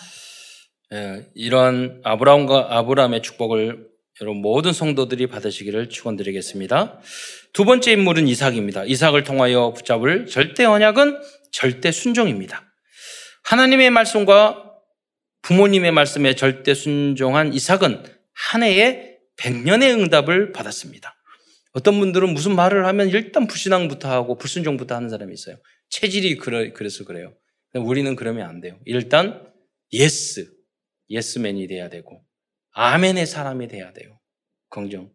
예, 0.94 1.26
이런 1.36 2.02
아브라함과 2.04 2.78
아브라함의 2.78 3.22
축복을 3.22 3.88
여러분 4.20 4.42
모든 4.42 4.74
성도들이 4.74 5.28
받으시기를 5.28 5.90
축원드리겠습니다. 5.90 7.00
두 7.54 7.64
번째 7.64 7.94
인물은 7.94 8.28
이삭입니다. 8.28 8.84
이삭을 8.84 9.24
통하여 9.24 9.72
붙잡을 9.74 10.28
절대 10.28 10.66
언약은 10.66 11.22
절대 11.52 11.92
순종입니다. 11.92 12.64
하나님의 13.46 13.90
말씀과 13.90 14.72
부모님의 15.44 15.92
말씀에 15.92 16.36
절대 16.36 16.74
순종한 16.74 17.54
이삭은 17.54 18.04
한 18.34 18.64
해에 18.64 19.18
100년의 19.38 19.98
응답을 19.98 20.52
받았습니다. 20.52 21.16
어떤 21.74 22.00
분들은 22.00 22.34
무슨 22.34 22.56
말을 22.56 22.86
하면 22.86 23.10
일단 23.10 23.48
불신앙부터 23.48 24.12
하고 24.12 24.38
불순종부터 24.38 24.96
하는 24.96 25.10
사람이 25.10 25.34
있어요. 25.34 25.58
체질이 25.90 26.38
그래, 26.38 26.72
그래서 26.72 27.06
그래요. 27.06 27.34
우리는 27.76 28.16
그러면 28.16 28.50
안 28.50 28.60
돼요. 28.60 28.78
일단 28.86 29.48
yes, 29.94 30.52
예스맨이 31.10 31.68
돼야 31.68 31.90
되고 31.90 32.24
아멘의 32.74 33.26
사람이 33.26 33.68
돼야 33.68 33.94
돼요. 33.94 34.20
긍정. 34.70 35.12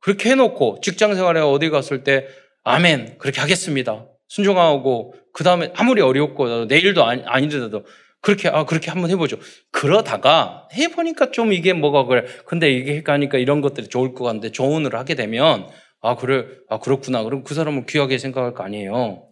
그렇게 0.00 0.30
해놓고 0.30 0.80
직장 0.82 1.14
생활에 1.14 1.40
어디 1.40 1.70
갔을 1.70 2.04
때 2.04 2.28
아멘 2.64 3.18
그렇게 3.18 3.40
하겠습니다. 3.40 4.06
순종하고 4.28 5.14
그 5.32 5.44
다음에 5.44 5.72
아무리 5.74 6.02
어렵고 6.02 6.66
내 6.66 6.82
일도 6.82 7.04
아니, 7.04 7.22
아니더라도 7.24 7.84
그렇게 8.20 8.48
아 8.48 8.64
그렇게 8.64 8.90
한번 8.90 9.10
해보죠. 9.10 9.38
그러다가 9.70 10.68
해보니까 10.74 11.30
좀 11.30 11.52
이게 11.52 11.72
뭐가 11.72 12.04
그래. 12.04 12.24
근데 12.46 12.70
이게 12.70 13.02
하니까 13.04 13.38
이런 13.38 13.60
것들이 13.60 13.88
좋을 13.88 14.14
것 14.14 14.24
같은데 14.24 14.50
조언을 14.50 14.94
하게 14.96 15.14
되면 15.14 15.68
아 16.00 16.16
그래 16.16 16.46
아 16.68 16.78
그렇구나. 16.78 17.22
그럼 17.22 17.44
그 17.44 17.54
사람은 17.54 17.86
귀하게 17.86 18.18
생각할 18.18 18.54
거 18.54 18.64
아니에요. 18.64 19.24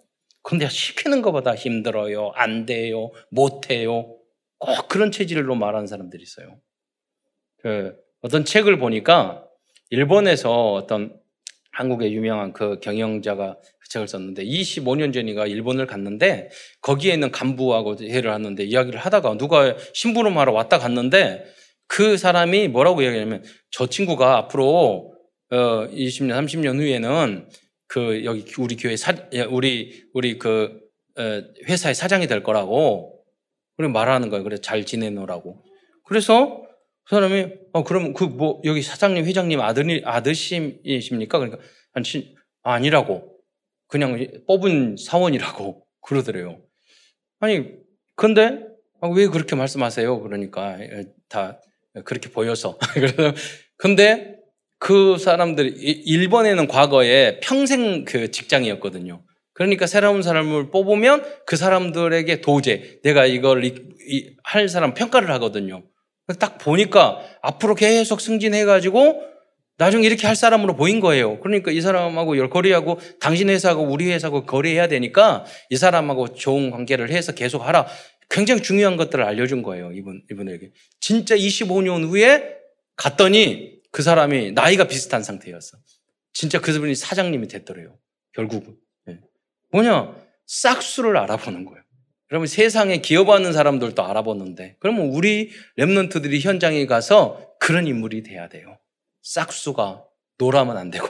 근데 0.43 0.69
시키는 0.69 1.23
것보다 1.23 1.55
힘들어요. 1.55 2.31
안 2.35 2.67
돼요. 2.67 3.11
못 3.31 3.71
해요. 3.71 4.17
꼭 4.59 4.89
그런 4.89 5.11
체질로 5.11 5.57
말하는 5.57 5.87
사람들이 5.87 6.23
있어요. 6.23 6.57
그 7.59 7.95
어떤 8.23 8.45
책을 8.45 8.79
보니까 8.79 9.45
일본에서 9.91 10.73
어떤 10.73 11.19
한국의 11.77 12.15
유명한 12.15 12.55
그 12.55 12.81
경영자가 12.81 13.57
그 13.79 13.89
책을 13.91 14.09
썼는데 14.09 14.45
25년 14.45 15.13
전인가 15.13 15.47
일본을 15.47 15.87
갔는데 15.87 16.49
거기에 16.81 17.13
있는 17.13 17.31
간부하고 17.31 17.97
회를 18.01 18.33
하는데 18.33 18.65
이야기를 18.65 18.99
하다가 18.99 19.37
누가 19.37 19.77
심부름하러 19.93 20.53
왔다 20.53 20.79
갔는데 20.79 21.45
그 21.87 22.17
사람이 22.17 22.69
뭐라고 22.69 23.03
이야기하냐면 23.03 23.45
저 23.71 23.87
친구가 23.87 24.39
앞으로 24.39 25.15
어 25.51 25.87
20년 25.89 26.31
30년 26.31 26.81
후에는 26.81 27.49
그 27.87 28.25
여기 28.25 28.45
우리 28.59 28.77
교회 28.77 28.97
사 28.97 29.15
우리 29.51 30.03
우리 30.15 30.39
그 30.39 30.81
어, 31.19 31.43
회사의 31.69 31.95
사장이 31.95 32.27
될 32.27 32.43
거라고 32.43 33.23
그렇게 33.77 33.93
말하는 33.93 34.31
거예요. 34.31 34.45
그래서 34.45 34.63
잘 34.63 34.85
지내노라고. 34.85 35.63
그래서 36.05 36.66
그 37.09 37.15
사람이 37.15 37.47
어 37.73 37.85
그럼 37.85 38.13
그 38.15 38.25
뭐 38.27 38.61
여기 38.65 38.83
사장님 38.83 39.25
회장님 39.27 39.61
아들이 39.61 40.03
아드심이십니까? 40.05 41.39
그러니까 41.39 41.63
아니 41.93 42.35
아니라고 42.63 43.33
그냥 43.89 44.27
뽑은 44.47 44.97
사원이라고 44.99 45.87
그러더래요. 46.03 46.61
아니 47.41 47.71
근데 48.17 48.61
아, 49.01 49.09
왜 49.09 49.27
그렇게 49.29 49.55
말씀하세요? 49.57 50.21
그러니까 50.23 50.79
다 51.29 51.61
그렇게 52.05 52.31
보여서 52.31 52.79
그래서 52.95 53.33
근데 53.77 54.37
그 54.79 55.19
사람들이 55.19 55.75
이- 55.79 56.03
일본에는 56.07 56.67
과거에 56.69 57.41
평생 57.41 58.05
그 58.05 58.31
직장이었거든요. 58.31 59.23
그러니까 59.55 59.87
새로운 59.87 60.23
사람을 60.23 60.71
뽑으면 60.71 61.25
그 61.47 61.57
사람들에게 61.57 62.43
도제, 62.43 63.01
내가 63.03 63.25
이걸 63.27 63.65
이- 63.65 63.75
이- 64.09 64.37
할 64.43 64.69
사람 64.69 64.93
평가를 64.93 65.31
하거든요. 65.33 65.83
딱 66.35 66.59
보니까 66.59 67.21
앞으로 67.43 67.75
계속 67.75 68.21
승진해가지고 68.21 69.23
나중에 69.79 70.07
이렇게 70.07 70.27
할 70.27 70.35
사람으로 70.35 70.75
보인 70.75 71.01
거예요. 71.01 71.39
그러니까 71.41 71.71
이 71.71 71.81
사람하고 71.81 72.39
열- 72.39 72.51
거래하고 72.51 72.99
당신 73.21 73.51
회사하고 73.51 73.83
우리 73.83 74.11
회사하고 74.11 74.47
거래해야 74.47 74.89
되니까 74.89 75.45
이 75.71 75.77
사람하고 75.77 76.35
좋은 76.35 76.71
관계를 76.71 77.11
해서 77.11 77.33
계속 77.33 77.61
하라. 77.67 77.87
굉장히 78.31 78.63
중요한 78.63 78.97
것들을 78.97 79.23
알려준 79.23 79.63
거예요. 79.63 79.93
이분, 79.93 80.23
이분에게. 80.31 80.73
진짜 80.99 81.37
25년 81.37 82.09
후에 82.09 82.57
갔더니 82.97 83.77
그 83.93 84.03
사람이 84.03 84.53
나이가 84.53 84.85
비슷한 84.89 85.23
상태였어. 85.23 85.77
진짜 86.33 86.59
그 86.61 86.73
분이 86.79 86.95
사장님이 86.95 87.47
됐더래요. 87.49 87.97
결국은. 88.33 88.77
예. 89.09 89.21
뭐냐? 89.71 90.17
싹수를 90.47 91.17
알아보는 91.19 91.65
거예요. 91.67 91.83
그러면 92.29 92.47
세상에 92.47 92.99
기업하는 92.99 93.53
사람들도 93.53 94.03
알아보는데, 94.03 94.77
그러면 94.81 95.09
우리 95.09 95.51
remnant들이 95.79 96.41
현장에 96.41 96.87
가서 96.87 97.55
그런 97.61 97.87
인물이 97.87 98.23
돼야 98.23 98.49
돼요. 98.49 98.79
싹수가 99.23 100.05
노라면 100.39 100.77
안 100.77 100.91
되고, 100.91 101.09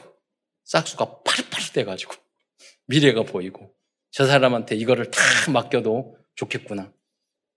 싹수가 0.64 1.22
파릇파릇 1.24 1.72
돼가지고, 1.72 2.14
미래가 2.86 3.22
보이고, 3.22 3.74
저 4.10 4.26
사람한테 4.26 4.76
이거를 4.76 5.10
다 5.10 5.20
맡겨도 5.52 6.16
좋겠구나. 6.36 6.92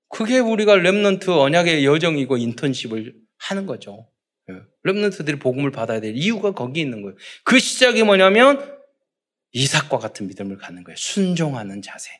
그게 0.09 0.39
우리가 0.39 0.75
remnant 0.75 1.29
언약의 1.29 1.85
여정이고 1.85 2.37
인턴십을 2.37 3.15
하는 3.37 3.65
거죠. 3.65 4.09
예. 4.49 4.55
remnant들이 4.85 5.39
복음을 5.39 5.71
받아야 5.71 6.01
될 6.01 6.15
이유가 6.15 6.51
거기 6.51 6.81
있는 6.81 7.01
거예요. 7.01 7.15
그 7.43 7.59
시작이 7.59 8.03
뭐냐면 8.03 8.77
이삭과 9.51 9.99
같은 9.99 10.27
믿음을 10.27 10.57
갖는 10.57 10.83
거예요. 10.83 10.95
순종하는 10.97 11.81
자세. 11.81 12.11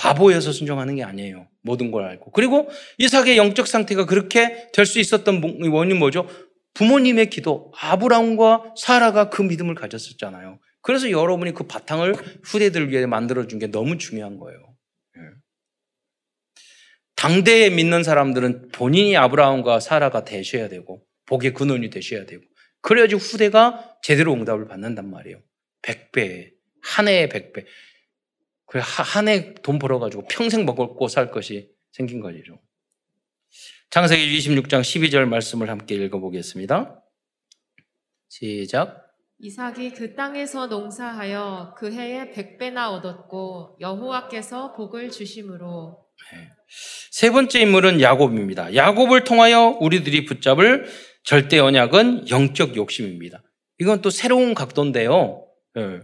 바보여서 0.00 0.52
순종하는 0.52 0.96
게 0.96 1.04
아니에요. 1.04 1.46
모든 1.62 1.90
걸 1.90 2.04
알고. 2.04 2.32
그리고 2.32 2.70
이삭의 2.96 3.36
영적 3.36 3.66
상태가 3.66 4.06
그렇게 4.06 4.70
될 4.72 4.86
수 4.86 4.98
있었던 4.98 5.42
원인 5.70 5.98
뭐죠? 5.98 6.26
부모님의 6.72 7.28
기도. 7.28 7.70
아브라함과 7.78 8.74
사라가 8.78 9.28
그 9.28 9.42
믿음을 9.42 9.74
가졌었잖아요. 9.74 10.58
그래서 10.80 11.10
여러분이 11.10 11.52
그 11.52 11.64
바탕을 11.64 12.14
후대들 12.42 12.90
위해 12.90 13.04
만들어준 13.04 13.58
게 13.58 13.66
너무 13.66 13.98
중요한 13.98 14.38
거예요. 14.38 14.58
예. 15.18 15.20
당대에 17.16 17.68
믿는 17.68 18.02
사람들은 18.02 18.70
본인이 18.72 19.18
아브라함과 19.18 19.80
사라가 19.80 20.24
되셔야 20.24 20.70
되고 20.70 21.02
복의 21.26 21.52
근원이 21.52 21.90
되셔야 21.90 22.24
되고 22.24 22.42
그래야지 22.80 23.16
후대가 23.16 23.96
제대로 24.02 24.32
응답을 24.32 24.66
받는단 24.66 25.10
말이에요. 25.10 25.42
100배, 25.82 26.52
한 26.82 27.08
해에 27.08 27.28
100배. 27.28 27.66
그래 28.70 28.82
한 28.84 29.26
해 29.26 29.54
돈 29.62 29.78
벌어가지고 29.78 30.26
평생 30.28 30.64
먹고 30.64 31.08
살 31.08 31.30
것이 31.30 31.70
생긴 31.92 32.20
거죠. 32.20 32.60
창세기 33.90 34.38
26장 34.38 34.80
12절 34.82 35.24
말씀을 35.26 35.68
함께 35.68 35.96
읽어보겠습니다. 35.96 37.02
시작. 38.28 39.08
이삭이 39.40 39.90
그 39.94 40.14
땅에서 40.14 40.66
농사하여 40.66 41.74
그 41.76 41.90
해에 41.92 42.30
백배나 42.30 42.92
얻었고 42.92 43.78
여호와께서 43.80 44.74
복을 44.74 45.10
주심으로 45.10 46.04
세 47.10 47.30
번째 47.30 47.60
인물은 47.60 48.00
야곱입니다. 48.00 48.76
야곱을 48.76 49.24
통하여 49.24 49.76
우리들이 49.80 50.26
붙잡을 50.26 50.86
절대 51.24 51.58
언약은 51.58 52.28
영적 52.30 52.76
욕심입니다. 52.76 53.42
이건 53.80 54.02
또 54.02 54.10
새로운 54.10 54.54
각도인데요. 54.54 55.46
예. 55.78 56.00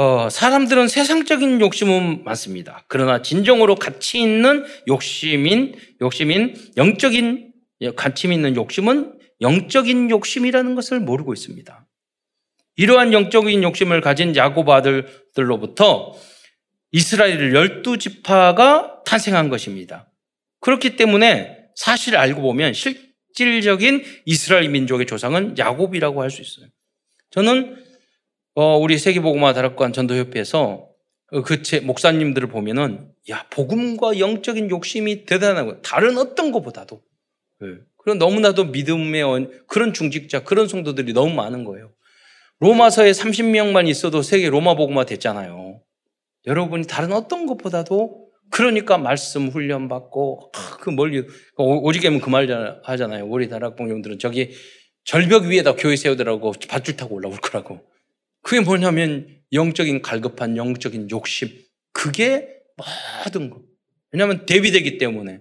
어, 0.00 0.30
사람들은 0.30 0.86
세상적인 0.86 1.60
욕심은 1.60 2.22
많습니다. 2.22 2.84
그러나 2.86 3.20
진정으로 3.20 3.74
가치 3.74 4.20
있는 4.20 4.64
욕심인, 4.86 5.74
욕심인 6.00 6.54
영적인, 6.76 7.52
가치 7.96 8.28
있는 8.28 8.54
욕심은 8.54 9.18
영적인 9.40 10.08
욕심이라는 10.10 10.76
것을 10.76 11.00
모르고 11.00 11.32
있습니다. 11.34 11.88
이러한 12.76 13.12
영적인 13.12 13.64
욕심을 13.64 14.00
가진 14.00 14.36
야곱 14.36 14.68
아들들로부터 14.68 16.14
이스라엘 16.92 17.52
열두 17.52 17.98
지파가 17.98 19.02
탄생한 19.04 19.48
것입니다. 19.48 20.12
그렇기 20.60 20.94
때문에 20.94 21.58
사실 21.74 22.16
알고 22.16 22.40
보면 22.40 22.72
실질적인 22.72 24.04
이스라엘 24.26 24.68
민족의 24.68 25.06
조상은 25.06 25.58
야곱이라고 25.58 26.22
할 26.22 26.30
수 26.30 26.40
있어요. 26.40 26.68
저는 27.30 27.74
어, 27.74 27.87
우리 28.80 28.98
세계복음화 28.98 29.52
다락관 29.52 29.92
전도협회에서 29.92 30.88
그제 31.44 31.80
목사님들을 31.80 32.48
보면은 32.48 33.10
야 33.30 33.46
복음과 33.50 34.18
영적인 34.18 34.70
욕심이 34.70 35.26
대단하고 35.26 35.82
다른 35.82 36.18
어떤 36.18 36.50
것보다도 36.50 37.00
예. 37.62 37.66
그런 37.98 38.18
너무나도 38.18 38.64
믿음의 38.66 39.48
그런 39.66 39.92
중직자 39.92 40.42
그런 40.44 40.66
성도들이 40.66 41.12
너무 41.12 41.34
많은 41.34 41.64
거예요. 41.64 41.92
로마서에 42.60 43.12
30명만 43.12 43.86
있어도 43.88 44.22
세계 44.22 44.48
로마 44.48 44.74
복음화 44.74 45.04
됐잖아요. 45.04 45.80
여러분이 46.46 46.86
다른 46.86 47.12
어떤 47.12 47.46
것보다도 47.46 48.26
그러니까 48.50 48.96
말씀 48.96 49.48
훈련 49.48 49.88
받고 49.88 50.50
아, 50.54 50.78
그 50.80 50.90
멀리 50.90 51.24
오지게면 51.56 52.20
그 52.20 52.30
말 52.30 52.48
하잖아요. 52.82 53.26
우리 53.26 53.48
다락봉님들은 53.48 54.18
저기 54.18 54.52
절벽 55.04 55.44
위에다 55.44 55.74
교회 55.76 55.94
세우더라고 55.94 56.54
밧줄 56.68 56.96
타고 56.96 57.16
올라올 57.16 57.36
거라고. 57.36 57.80
그게 58.42 58.60
뭐냐면 58.60 59.40
영적인 59.52 60.02
갈급한 60.02 60.56
영적인 60.56 61.10
욕심. 61.10 61.48
그게 61.92 62.48
모든 63.24 63.50
거. 63.50 63.62
왜냐하면 64.12 64.46
대비되기 64.46 64.98
때문에 64.98 65.40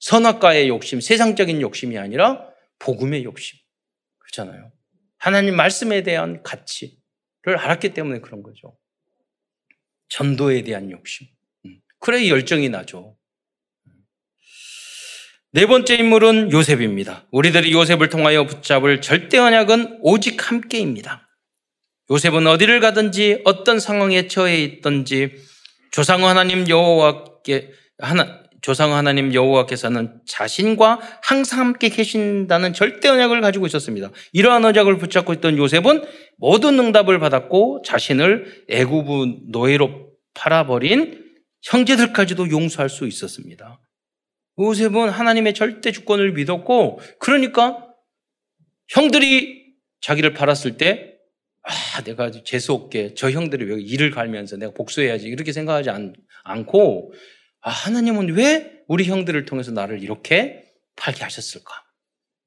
선악과의 0.00 0.68
욕심, 0.68 1.00
세상적인 1.00 1.60
욕심이 1.60 1.98
아니라 1.98 2.48
복음의 2.78 3.24
욕심. 3.24 3.58
그렇잖아요. 4.18 4.72
하나님 5.18 5.56
말씀에 5.56 6.02
대한 6.02 6.42
가치를 6.42 7.56
알았기 7.58 7.94
때문에 7.94 8.20
그런 8.20 8.42
거죠. 8.42 8.76
전도에 10.08 10.62
대한 10.62 10.90
욕심. 10.90 11.26
그래 11.98 12.28
열정이 12.28 12.68
나죠. 12.68 13.16
네 15.52 15.66
번째 15.66 15.94
인물은 15.94 16.52
요셉입니다. 16.52 17.26
우리들이 17.30 17.72
요셉을 17.72 18.10
통하여 18.10 18.44
붙잡을 18.46 19.00
절대 19.00 19.38
언약은 19.38 20.00
오직 20.02 20.50
함께입니다. 20.50 21.25
요셉은 22.10 22.46
어디를 22.46 22.80
가든지 22.80 23.42
어떤 23.44 23.80
상황에 23.80 24.28
처해 24.28 24.62
있든지 24.62 25.34
조상 25.90 26.24
하나님 26.24 26.68
여호와께 26.68 27.70
하나 27.98 28.42
조상 28.60 28.94
하나님 28.94 29.32
여호와께서는 29.32 30.20
자신과 30.26 31.00
항상 31.22 31.60
함께 31.60 31.88
계신다는 31.88 32.72
절대 32.72 33.08
언약을 33.08 33.40
가지고 33.40 33.66
있었습니다. 33.66 34.10
이러한 34.32 34.64
언약을 34.64 34.98
붙잡고 34.98 35.32
있던 35.34 35.56
요셉은 35.56 36.04
모든 36.36 36.78
응답을 36.78 37.18
받았고 37.18 37.82
자신을 37.84 38.64
애굽 38.68 39.50
노예로 39.50 40.10
팔아버린 40.34 41.24
형제들까지도 41.62 42.50
용서할 42.50 42.88
수 42.88 43.06
있었습니다. 43.06 43.80
요셉은 44.58 45.10
하나님의 45.10 45.54
절대 45.54 45.92
주권을 45.92 46.32
믿었고 46.32 47.00
그러니까 47.20 47.86
형들이 48.88 49.64
자기를 50.00 50.34
팔았을 50.34 50.76
때 50.76 51.15
아, 51.68 52.02
내가 52.04 52.30
재수없게 52.30 53.14
저 53.14 53.30
형들이 53.30 53.64
왜 53.64 53.80
일을 53.80 54.10
갈면서 54.10 54.56
내가 54.56 54.72
복수해야지 54.72 55.26
이렇게 55.26 55.52
생각하지 55.52 55.90
않, 55.90 56.14
않고 56.44 57.12
아, 57.60 57.70
하나님은 57.70 58.34
왜 58.34 58.82
우리 58.86 59.04
형들을 59.04 59.44
통해서 59.46 59.72
나를 59.72 60.02
이렇게 60.02 60.64
팔게 60.96 61.24
하셨을까? 61.24 61.72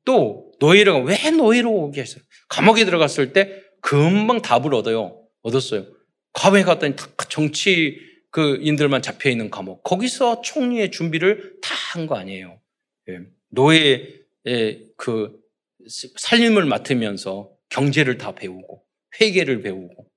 또 0.06 0.52
노예로 0.60 1.04
왜 1.04 1.32
노예로 1.32 1.70
오게 1.72 2.02
했어요? 2.02 2.24
감옥에 2.48 2.86
들어갔을 2.86 3.34
때 3.34 3.62
금방 3.82 4.42
답을 4.42 4.74
얻어요. 4.74 5.22
얻었어요. 5.42 5.86
감옥에 6.34 6.64
갔더니 6.64 6.96
정치 7.30 8.00
그 8.32 8.58
인들만 8.62 9.02
잡혀 9.02 9.30
있는 9.30 9.50
감옥. 9.50 9.84
거기서 9.84 10.42
총리의 10.42 10.92
준비를 10.92 11.58
다 11.62 11.76
한 11.92 12.06
거 12.06 12.16
아니에요. 12.16 12.60
예. 13.10 13.20
노예의 13.50 14.92
그 14.96 15.40
살림을 16.18 16.66
맡으면서 16.66 17.50
경제를 17.70 18.18
다 18.20 18.36
배우고 18.36 18.84
회계를 19.20 19.62
배우고. 19.62 20.08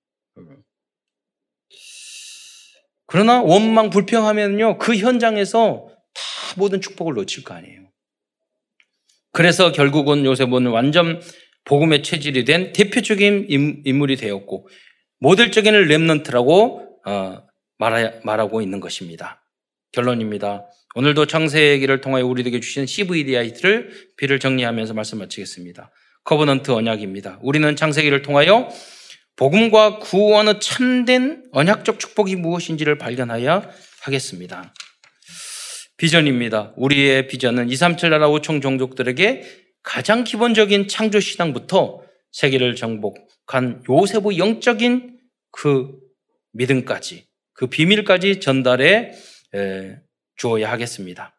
그러나 3.06 3.42
원망 3.42 3.90
불평하면요 3.90 4.78
그 4.78 4.96
현장에서 4.96 5.86
다 6.14 6.22
모든 6.56 6.80
축복을 6.80 7.14
놓칠 7.14 7.44
거 7.44 7.54
아니에요. 7.54 7.90
그래서 9.32 9.72
결국은 9.72 10.24
요셉은 10.24 10.66
완전 10.66 11.20
복음의 11.64 12.02
체질이 12.02 12.44
된 12.44 12.72
대표적인 12.72 13.82
인물이 13.84 14.16
되었고 14.16 14.68
모델적인 15.20 15.72
remnant라고 15.72 17.06
어, 17.06 17.42
말하고 17.78 18.62
있는 18.62 18.80
것입니다. 18.80 19.44
결론입니다. 19.92 20.66
오늘도 20.94 21.26
창세기를 21.26 22.00
통하여 22.00 22.26
우리에게 22.26 22.60
주신 22.60 22.86
CVDIP를 22.86 24.38
정리하면서 24.38 24.94
말씀 24.94 25.18
마치겠습니다. 25.18 25.90
covenant 26.24 26.70
언약입니다. 26.70 27.38
우리는 27.42 27.74
창세기를 27.74 28.22
통하여 28.22 28.68
복음과 29.36 29.98
구원의 29.98 30.60
참된 30.60 31.44
언약적 31.52 31.98
축복이 31.98 32.36
무엇인지를 32.36 32.98
발견하여야 32.98 33.68
하겠습니다. 34.02 34.74
비전입니다. 35.96 36.72
우리의 36.76 37.28
비전은 37.28 37.70
2, 37.70 37.76
3, 37.76 37.96
7 37.96 38.10
나라 38.10 38.28
5천 38.28 38.60
종족들에게 38.60 39.42
가장 39.82 40.24
기본적인 40.24 40.88
창조 40.88 41.20
신앙부터 41.20 42.02
세계를 42.32 42.76
정복한 42.76 43.82
요셉의 43.88 44.38
영적인 44.38 45.18
그 45.50 45.92
믿음까지 46.52 47.26
그 47.52 47.66
비밀까지 47.66 48.40
전달해 48.40 49.12
주어야 50.36 50.70
하겠습니다. 50.70 51.36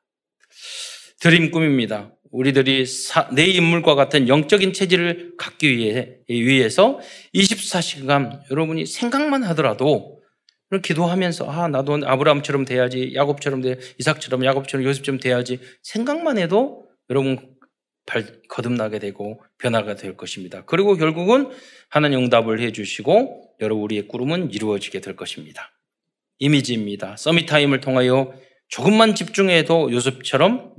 드림 1.19 1.51
꿈입니다. 1.51 2.12
우리들이 2.33 2.87
사, 2.87 3.29
내 3.29 3.45
인물과 3.45 3.93
같은 3.93 4.27
영적인 4.27 4.73
체질을 4.73 5.35
갖기 5.37 5.77
위해, 5.77 6.17
위해서 6.27 6.99
24시간 7.35 8.41
여러분이 8.49 8.87
생각만 8.87 9.43
하더라도 9.43 10.19
기도하면서 10.81 11.45
아 11.45 11.67
나도 11.67 11.99
아브라함처럼 12.03 12.65
돼야지 12.65 13.13
야곱처럼 13.13 13.61
돼 13.61 13.77
이삭처럼 13.99 14.43
야곱처럼 14.43 14.83
요셉처럼 14.83 15.19
돼야지 15.19 15.59
생각만 15.83 16.39
해도 16.39 16.87
여러분 17.11 17.37
발 18.07 18.41
거듭나게 18.49 18.97
되고 18.97 19.39
변화가 19.59 19.93
될 19.93 20.17
것입니다. 20.17 20.65
그리고 20.65 20.95
결국은 20.95 21.51
하나님 21.89 22.19
응답을 22.23 22.59
해주시고 22.59 23.57
여러분 23.61 23.83
우리의 23.83 24.07
꿈은 24.07 24.51
이루어지게 24.51 25.01
될 25.01 25.15
것입니다. 25.15 25.71
이미지입니다. 26.39 27.15
summit 27.15 27.45
time을 27.45 27.79
통하여 27.79 28.33
조금만 28.69 29.13
집중해도 29.13 29.91
요셉처럼 29.91 30.73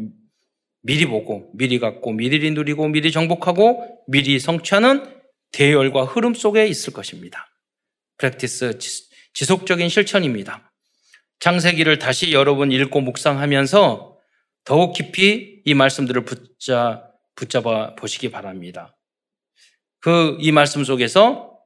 미리 0.85 1.07
보고 1.07 1.51
미리 1.55 1.78
갖고 1.78 2.12
미리 2.12 2.51
누리고 2.51 2.89
미리 2.89 3.11
정복하고 3.11 4.05
미리 4.07 4.39
성취하는 4.39 5.03
대열과 5.53 6.05
흐름 6.05 6.35
속에 6.35 6.66
있을 6.66 6.93
것입니다. 6.93 7.49
프랙티스 8.18 8.78
지속적인 9.32 9.89
실천입니다. 9.89 10.72
창세기를 11.41 11.99
다시 11.99 12.32
여러분 12.32 12.70
읽고 12.70 13.01
묵상하면서 13.01 14.18
더욱 14.64 14.93
깊이 14.93 15.62
이 15.64 15.74
말씀들을 15.74 16.24
붙잡, 16.24 17.12
붙잡아 17.35 17.95
보시기 17.97 18.30
바랍니다. 18.30 18.97
그 20.01 20.37
이 20.39 20.53
말씀 20.53 20.85
속에서 20.85 21.59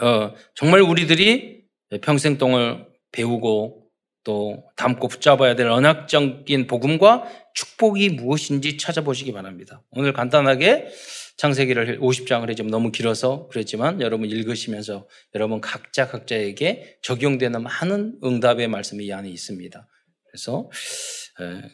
어, 0.00 0.34
정말 0.54 0.80
우리들이 0.80 1.64
평생 2.00 2.38
동안 2.38 2.88
배우고 3.12 3.81
또 4.24 4.64
담고 4.76 5.08
붙잡아야 5.08 5.56
될 5.56 5.68
언약적인 5.68 6.66
복음과 6.66 7.24
축복이 7.54 8.10
무엇인지 8.10 8.76
찾아보시기 8.76 9.32
바랍니다. 9.32 9.82
오늘 9.90 10.12
간단하게 10.12 10.88
창세기를 11.36 11.98
50장을 12.00 12.48
해좀 12.50 12.68
너무 12.68 12.92
길어서 12.92 13.48
그랬지만 13.48 14.00
여러분 14.00 14.30
읽으시면서 14.30 15.08
여러분 15.34 15.60
각자 15.60 16.06
각자에게 16.06 16.98
적용되는 17.02 17.62
많은 17.62 18.18
응답의 18.22 18.68
말씀이 18.68 19.04
이 19.04 19.12
안에 19.12 19.28
있습니다. 19.28 19.88
그래서 20.28 20.70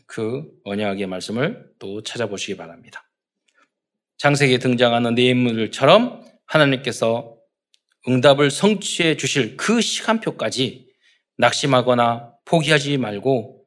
그 0.06 0.44
언약의 0.64 1.06
말씀을 1.06 1.66
또 1.78 2.02
찾아보시기 2.02 2.56
바랍니다. 2.56 3.04
창세기에 4.16 4.58
등장하는 4.58 5.14
네 5.14 5.26
인물들처럼 5.26 6.24
하나님께서 6.46 7.36
응답을 8.08 8.50
성취해 8.50 9.16
주실 9.16 9.56
그 9.56 9.80
시간표까지 9.80 10.88
낙심하거나 11.36 12.32
포기하지 12.48 12.96
말고 12.96 13.64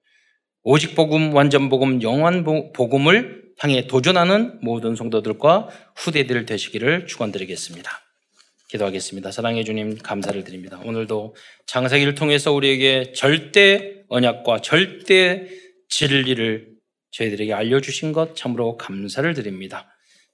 오직 0.64 0.96
복음, 0.96 1.34
완전 1.34 1.70
복음, 1.70 2.02
영원 2.02 2.44
복음을 2.74 3.42
향해 3.60 3.88
도전하는 3.88 4.60
모든 4.62 4.96
성도들과 4.96 5.70
후대들 5.96 6.46
되시기를 6.46 7.08
축원드리겠습니다. 7.08 7.92
기도하겠습니다. 8.70 9.32
사랑해 9.32 9.64
주님 9.64 9.98
감사를 9.98 10.44
드립니다. 10.44 10.80
오늘도 10.84 11.36
장세기를 11.68 12.16
통해서 12.16 12.54
우리에게 12.54 13.14
절대 13.14 14.04
언약과 14.08 14.62
절대 14.62 15.48
진리를 15.90 16.70
저희들에게 17.12 17.54
알려주신 17.54 18.14
것 18.14 18.36
참으로 18.36 18.78
감사를 18.78 19.34
드립니다. 19.34 19.88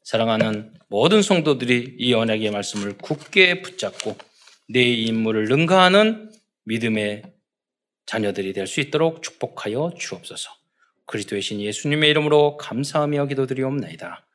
사랑하는 0.04 0.74
모든 0.88 1.22
성도들이 1.22 1.96
이 1.98 2.14
언약의 2.14 2.52
말씀을 2.52 2.98
굳게 2.98 3.62
붙잡고 3.62 4.16
내 4.70 4.84
인물을 4.84 5.46
능가하는 5.46 6.32
믿음의 6.66 7.24
자녀들이 8.08 8.54
될 8.54 8.66
수 8.68 8.80
있도록 8.82 9.22
축복하여 9.22 9.92
주옵소서. 9.98 10.50
그리스도의 11.06 11.42
신 11.42 11.62
예수님의 11.62 12.10
이름으로 12.10 12.58
감사하며 12.58 13.28
기도드리옵나이다. 13.28 14.27